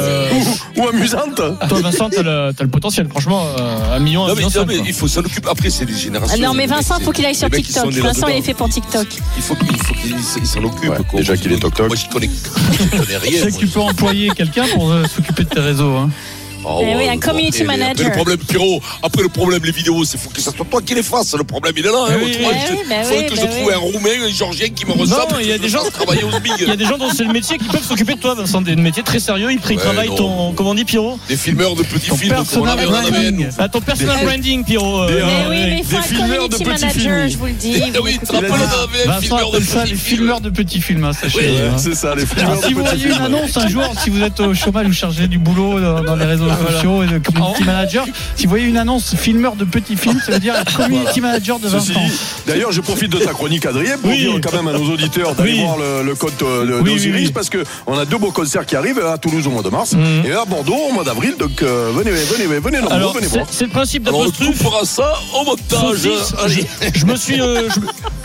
[0.78, 1.36] ou amusantes.
[1.36, 3.08] Toi, Vincent, t'as le, t'as le potentiel.
[3.10, 5.50] Franchement, euh, un million, un Non, mais, million non, mais il faut s'en occuper.
[5.50, 6.38] Après, c'est les générations.
[6.40, 7.92] Ah non, mais Vincent, c'est- faut qu'il aille sur TikTok.
[7.92, 9.08] Vincent, il est fait pour TikTok.
[9.36, 10.94] Il faut qu'il faut qu'il s- il s'en occupe.
[11.16, 11.88] Déjà qu'il est toc-toc.
[11.88, 13.44] Moi, je connais, je rien.
[13.44, 16.08] sais que tu peux employer quelqu'un pour euh, s'occuper de tes réseaux.
[16.66, 18.06] Oh, Eh oui, un community les- Après, manager.
[18.08, 20.94] le problème, Pierrot, après le problème, les vidéos, c'est faut que ça soit toi qui
[20.94, 21.34] les fasses.
[21.36, 21.98] Le problème, il est là.
[22.08, 22.12] hein.
[22.12, 23.74] Eh oui, Autrement, oui, bah faudrait oui, que bah je trouve oui.
[23.74, 25.34] un Roumain, un Georgien qui me ressemble.
[25.34, 26.30] Non, il y a des gens- travailler au.
[26.60, 28.62] Il y a des gens dont c'est le métier qui peuvent s'occuper de toi, Vincent.
[28.62, 29.52] Des métiers très sérieux.
[29.52, 30.16] Ils, Ouais, travaillent non.
[30.16, 30.54] ton.
[30.54, 32.36] Comment on dit, Pierrot Des filmeurs de petits Ton films.
[32.36, 33.46] personal branding.
[33.46, 33.50] un.
[33.58, 35.04] Ah, ton personal branding, Pierrot.
[35.04, 37.02] euh, Des- Mais Ah, oui, mais il faut des un filmeurs de community petits manager,
[37.02, 37.30] films.
[37.30, 37.74] je vous le dis.
[37.96, 38.26] Eh oui, un
[39.62, 41.78] ça les filmeurs de petits films, hein, hein.
[41.78, 44.40] C'est ça, les filmeurs si de vous voyez une annonce un jour, si vous êtes
[44.40, 48.44] au chômage ou chargé du boulot dans les réseaux sociaux et de community manager, si
[48.46, 51.94] vous voyez une annonce filmeur de petits films, ça veut dire community manager de Ceci
[51.94, 52.14] Vincent.
[52.48, 54.20] d'ailleurs, je profite de ta chronique, Adrien, pour Oui.
[54.20, 55.60] dire quand même à nos auditeurs d'aller Oui.
[55.64, 57.32] voir le, le compte euh, de, Oui, d'Osiris oui, oui.
[57.34, 60.26] parce qu'on a deux beaux concerts qui arrivent à Toulouse au mois de mars Mhm.
[60.26, 61.36] et à Bordeaux au mois d'avril.
[61.40, 63.48] Donc euh, venez, venez, venez, venez, nombreux, Alors, venez c'est voir.
[63.50, 65.80] c'est le principe Alors, on coupera ça au montage.
[65.98, 66.66] Saucisse, Allez.
[66.94, 67.68] je, je me suis, euh,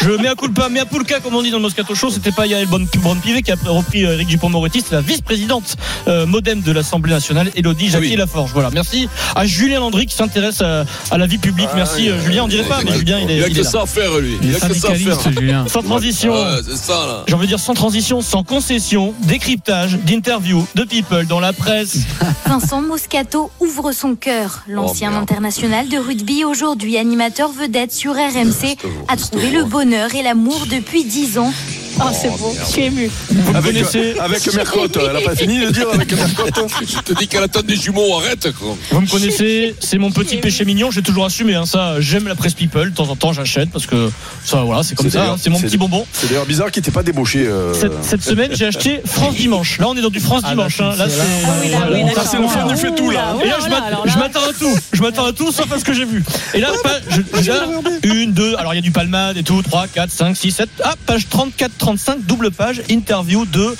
[0.01, 2.11] je, je mets à culpa, mais à Poulka, comme on dit dans le Moscato Show,
[2.11, 5.77] c'était pas Yael Braun-Pivet qui a repris Eric Dupond-Moretti, c'est la vice-présidente
[6.09, 8.21] euh, modem de l'Assemblée nationale, Elodie Jacquier oui.
[8.21, 8.51] Laforge.
[8.53, 11.69] Voilà, merci à Julien Landry qui s'intéresse à, à la vie publique.
[11.75, 13.87] merci euh, Julien, on dirait pas, mais Julien, il est, Il a que ça à
[13.87, 14.39] faire, lui.
[14.43, 15.33] Il a que ça à faire.
[15.33, 15.65] Julien.
[15.69, 16.33] Sans transition.
[16.35, 17.25] Ouais, c'est ça, là.
[17.27, 21.99] J'ai envie de dire sans transition, sans concession, décryptage, d'interviews, de people dans la presse.
[22.47, 24.63] Vincent Moscato ouvre son cœur.
[24.69, 25.23] L'ancien Oh, merde.
[25.25, 28.77] international de rugby, aujourd'hui animateur vedette sur RMC,
[29.09, 31.53] a trouvé le bonheur et l'amour depuis 10 ans.
[32.01, 32.53] Oh, c'est beau.
[32.59, 33.09] Je suis ému.
[33.55, 36.61] Avec, connaissez, avec Mercotte, elle a pas fini de dire avec Mercotte.
[36.89, 38.77] Je te dis qu'elle attend des jumeaux, arrête, quoi.
[38.91, 42.01] vous me connaissez, c'est mon petit péché mignon, j'ai toujours assumé hein, ça.
[42.01, 44.11] J'aime la presse people, de temps en temps j'achète parce que
[44.45, 46.07] ça voilà, c'est comme ça, hein, c'est mon petit bonbon.
[46.13, 47.47] C'est d'ailleurs bizarre qu'il t'ait pas débauché.
[47.47, 49.79] euh, Cette, cette semaine, j'ai acheté France Dimanche.
[49.79, 50.79] Là, on est dans du France Ah, Dimanche.
[50.79, 50.97] là, hein.
[50.97, 51.21] Là, c'est-.
[51.47, 52.03] Ah oui, oui,
[52.43, 53.35] le fan du fait tout, là.
[53.43, 54.77] Et là, je m'att- je m'attends à tout.
[54.93, 56.23] Je m'attends à tout, sauf à ce que j'ai vu.
[56.55, 56.69] Et là,
[58.03, 60.69] une, deux, alors il y a du palmade et tout, 3, 4, 5, 6, 7.
[60.83, 63.75] Ah, page 34, 35, double page, interview de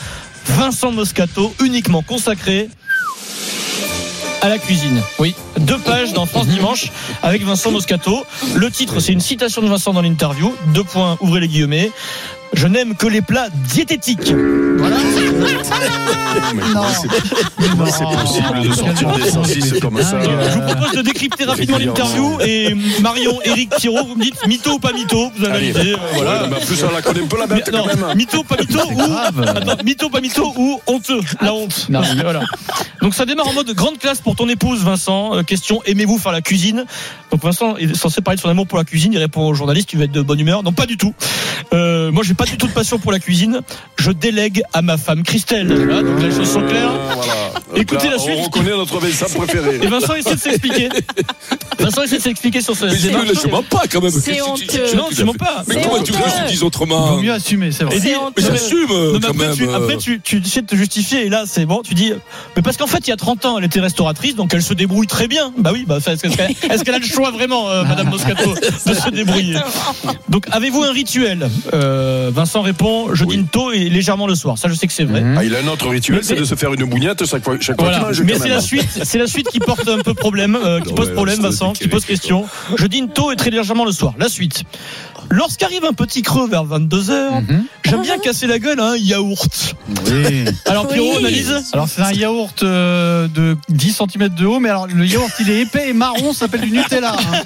[0.47, 2.69] Vincent Moscato, uniquement consacré
[4.45, 5.01] à la cuisine.
[5.19, 6.93] Oui, deux pages dans France Dimanche
[7.23, 8.27] avec Vincent Moscato.
[8.55, 10.55] Le titre, c'est une citation de Vincent dans l'interview.
[10.75, 11.91] Deux points, ouvrez les guillemets.
[12.55, 14.33] Je n'aime que les plats diététiques.
[14.79, 14.97] Voilà.
[17.71, 21.79] Comment c'est possible de sortir des saucisses comme ça Je vous propose de décrypter rapidement
[21.79, 25.71] l'interview et Marion, Eric, Pierrot, vous me dites mytho ou pas mytho, vous Allez.
[25.71, 25.97] analysez.
[26.15, 26.45] voilà.
[26.47, 28.17] en plus, on la connaît un peu la bête Non, quand même.
[28.17, 31.87] mytho, pas mytho ou mytho, pas mytho ou honteux, la honte.
[31.89, 32.03] Non.
[32.23, 32.43] Voilà.
[33.01, 35.37] Donc ça démarre en mode grande classe pour ton épouse, Vincent.
[35.37, 36.85] Euh, question aimez-vous faire la cuisine?
[37.31, 39.13] Donc Vincent est censé parler de son amour pour la cuisine.
[39.13, 40.63] Il répond au journaliste tu vas être de bonne humeur.
[40.63, 41.15] Non, pas du tout.
[41.73, 43.61] Euh, moi, j'ai pas du tout de passion pour la cuisine.
[43.97, 45.73] Je délègue à ma femme Christelle.
[45.73, 46.93] Voilà, donc les choses sont claires.
[47.15, 47.33] Voilà.
[47.75, 48.37] Écoutez Là, la suite.
[48.39, 49.77] On reconnaît notre Vincent préféré.
[49.83, 50.89] Et Vincent essaie de s'expliquer.
[51.79, 54.11] Vincent essaie de s'expliquer sur ce Mais je ne je mens pas quand même.
[54.11, 54.97] C'est honteux.
[54.97, 55.65] Non, tu mens pas.
[55.67, 57.99] Mais C'est comment tu veux que je dise Il autrement vaut mieux assumer, c'est vrai.
[58.03, 59.57] Mais j'assume quand après, même.
[59.57, 62.13] tu, après tu, essaies de te justifier et là c'est bon tu dis
[62.57, 64.75] mais parce qu'en fait il y a 30 ans elle était restauratrice donc elle se
[64.75, 66.33] débrouille très bien bah oui bah est-ce qu'elle
[66.71, 69.57] est-ce qu'elle a le choix vraiment euh, Madame Moscato de se débrouiller?
[70.29, 71.49] Donc avez-vous un rituel?
[71.73, 75.05] Euh, Vincent répond je dîne tôt et légèrement le soir ça je sais que c'est
[75.05, 77.57] vrai Ah, il a un autre rituel, c'est de se faire une bougnette chaque fois,
[77.61, 77.99] chaque fois voilà.
[77.99, 78.23] qu'il mange.
[78.23, 81.13] Mais c'est la suite, c'est la suite qui porte un peu problème, euh, qui pose
[81.13, 82.47] problème, te Vincent, qui pose question.
[82.77, 84.15] Je dîne tôt et très légèrement le soir.
[84.19, 84.63] La suite.
[85.31, 87.65] Lorsqu'arrive un petit creux vers 22 h Mhm.
[87.85, 89.75] j'aime bien casser la gueule à un yaourt.
[90.07, 90.45] Oui.
[90.67, 91.19] Alors Pierrot, Oui.
[91.19, 91.65] analyse.
[91.73, 95.49] Alors c'est un yaourt euh, de 10 cm de haut, mais alors le yaourt il
[95.51, 97.17] est épais et marron, ça s'appelle du Nutella.
[97.19, 97.43] hein.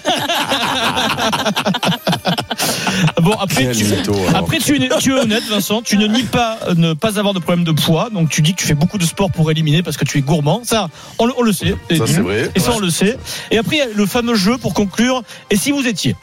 [3.23, 4.37] Bon après tu, mytho, alors.
[4.45, 5.83] après tu es, tu es honnête, Vincent.
[5.83, 8.55] Tu ne nies pas euh, ne pas avoir de problème de poids, donc tu dis
[8.55, 10.63] que tu fais beaucoup de sport pour éliminer parce que tu es gourmand.
[10.65, 10.89] Ça,
[11.19, 11.75] on, le- on le sait.
[11.91, 12.51] Et- Ça, c'est vrai.
[12.55, 13.17] Et ça, on le sait.
[13.51, 15.23] Et après, le fameux jeu pour conclure.
[15.51, 16.17] Et si vous étiez?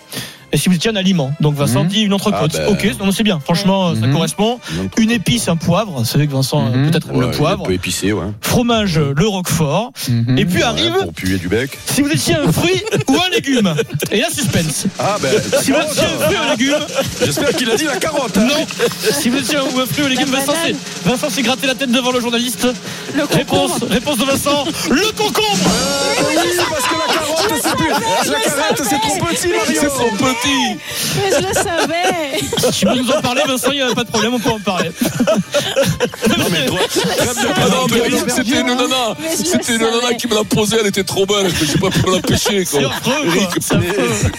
[0.51, 1.89] Et si vous étiez un aliment, donc Vincent Mhm.
[1.89, 2.51] dit une entrecôte.
[2.55, 2.67] Ah ben.
[2.69, 3.41] Ok, c'est bien.
[3.43, 4.13] Franchement, ça Mhm.
[4.13, 4.59] correspond.
[4.97, 6.03] Une épice, un poivre.
[6.05, 6.91] C'est vrai que Vincent euh, Mhm.
[6.91, 7.63] peut-être Ouais, le poivre.
[7.63, 8.27] Un peu épicé, ouais.
[8.39, 9.91] Fromage, le roquefort.
[10.37, 11.77] Et puis Ouais, arrive Pour puer du bec.
[11.87, 13.73] si vous étiez un fruit ou un légume.
[14.11, 14.85] Et là, suspense.
[14.97, 15.31] Ah ben,
[15.61, 16.85] Si vous étiez un fruit ou un légume,
[17.25, 18.37] J'espère qu'il a dit la carotte.
[18.37, 18.47] hein.
[18.47, 18.65] non.
[19.11, 20.75] Si vous étiez un, fruit ou un légume, Vincent s'est
[21.05, 22.65] Vincent s'est gratté la tête devant le journaliste.
[23.13, 23.91] Le Réponse, concombre.
[23.91, 24.63] réponse de Vincent.
[24.89, 25.57] Le concombre.
[25.67, 26.35] Euh, oui,
[26.69, 27.74] parce que la carotte,
[28.83, 29.81] c'est trop petit, Mario.
[29.81, 30.77] C'est trop petit.
[31.17, 32.71] Mais je le savais.
[32.71, 34.49] Si tu veux nous en parler, Vincent, il n'y a pas de problème, on peut
[34.51, 34.91] en parler.
[36.37, 39.15] Non, mais toi, c'était une nana.
[39.19, 41.89] Je C'était une nana qui me l'a posée, elle était trop belle, que j'ai pas
[41.89, 42.55] pu me l'empêcher.
[42.55, 42.69] Eric.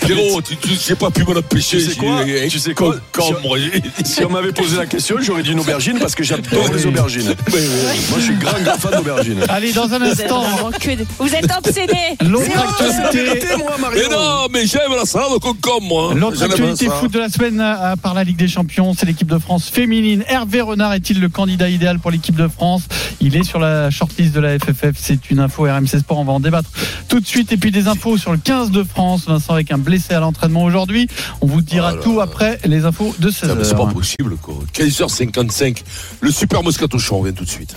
[0.04, 1.78] Pierrot, tu- pas pu me l'empêcher.
[1.78, 3.56] Tu sais quoi J'ai- Tu sais quoi Concombre.
[4.04, 7.34] Si on m'avait posé la question, j'aurais dit une aubergine parce que j'adore les aubergines.
[7.50, 9.40] Moi, je suis grand, grand fan d'aubergines.
[9.48, 12.16] Allez, dans un instant, vraiment que des- Vous êtes obsédés.
[12.22, 13.35] l'autre actualité.
[13.40, 14.02] Vérité, moi, Mario.
[14.02, 16.14] Mais non, mais j'aime la salade au concombre, moi.
[16.14, 19.28] L'autre actualité foot de la semaine à, à part la Ligue des Champions, c'est l'équipe
[19.28, 20.24] de France féminine.
[20.28, 22.82] Hervé Renard est-il le candidat idéal pour l'équipe de France?
[23.20, 24.94] Il est sur la shortlist de la FFF.
[24.96, 26.18] C'est une info RMC Sport.
[26.18, 26.70] On va en débattre
[27.08, 27.52] tout de suite.
[27.52, 29.26] Et puis des infos sur le 15 de France.
[29.26, 31.08] Vincent avec un blessé à l'entraînement aujourd'hui.
[31.40, 34.56] On vous dira tout après les infos de 16 Putain, mais C'est pas possible, quoi.
[34.74, 35.82] 15h55.
[36.20, 37.74] Le super Moscato Show, on revient tout de suite.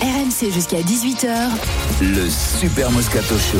[0.00, 1.28] RMC jusqu'à 18h.
[2.00, 2.28] Le
[2.60, 3.58] Super Moscato Show.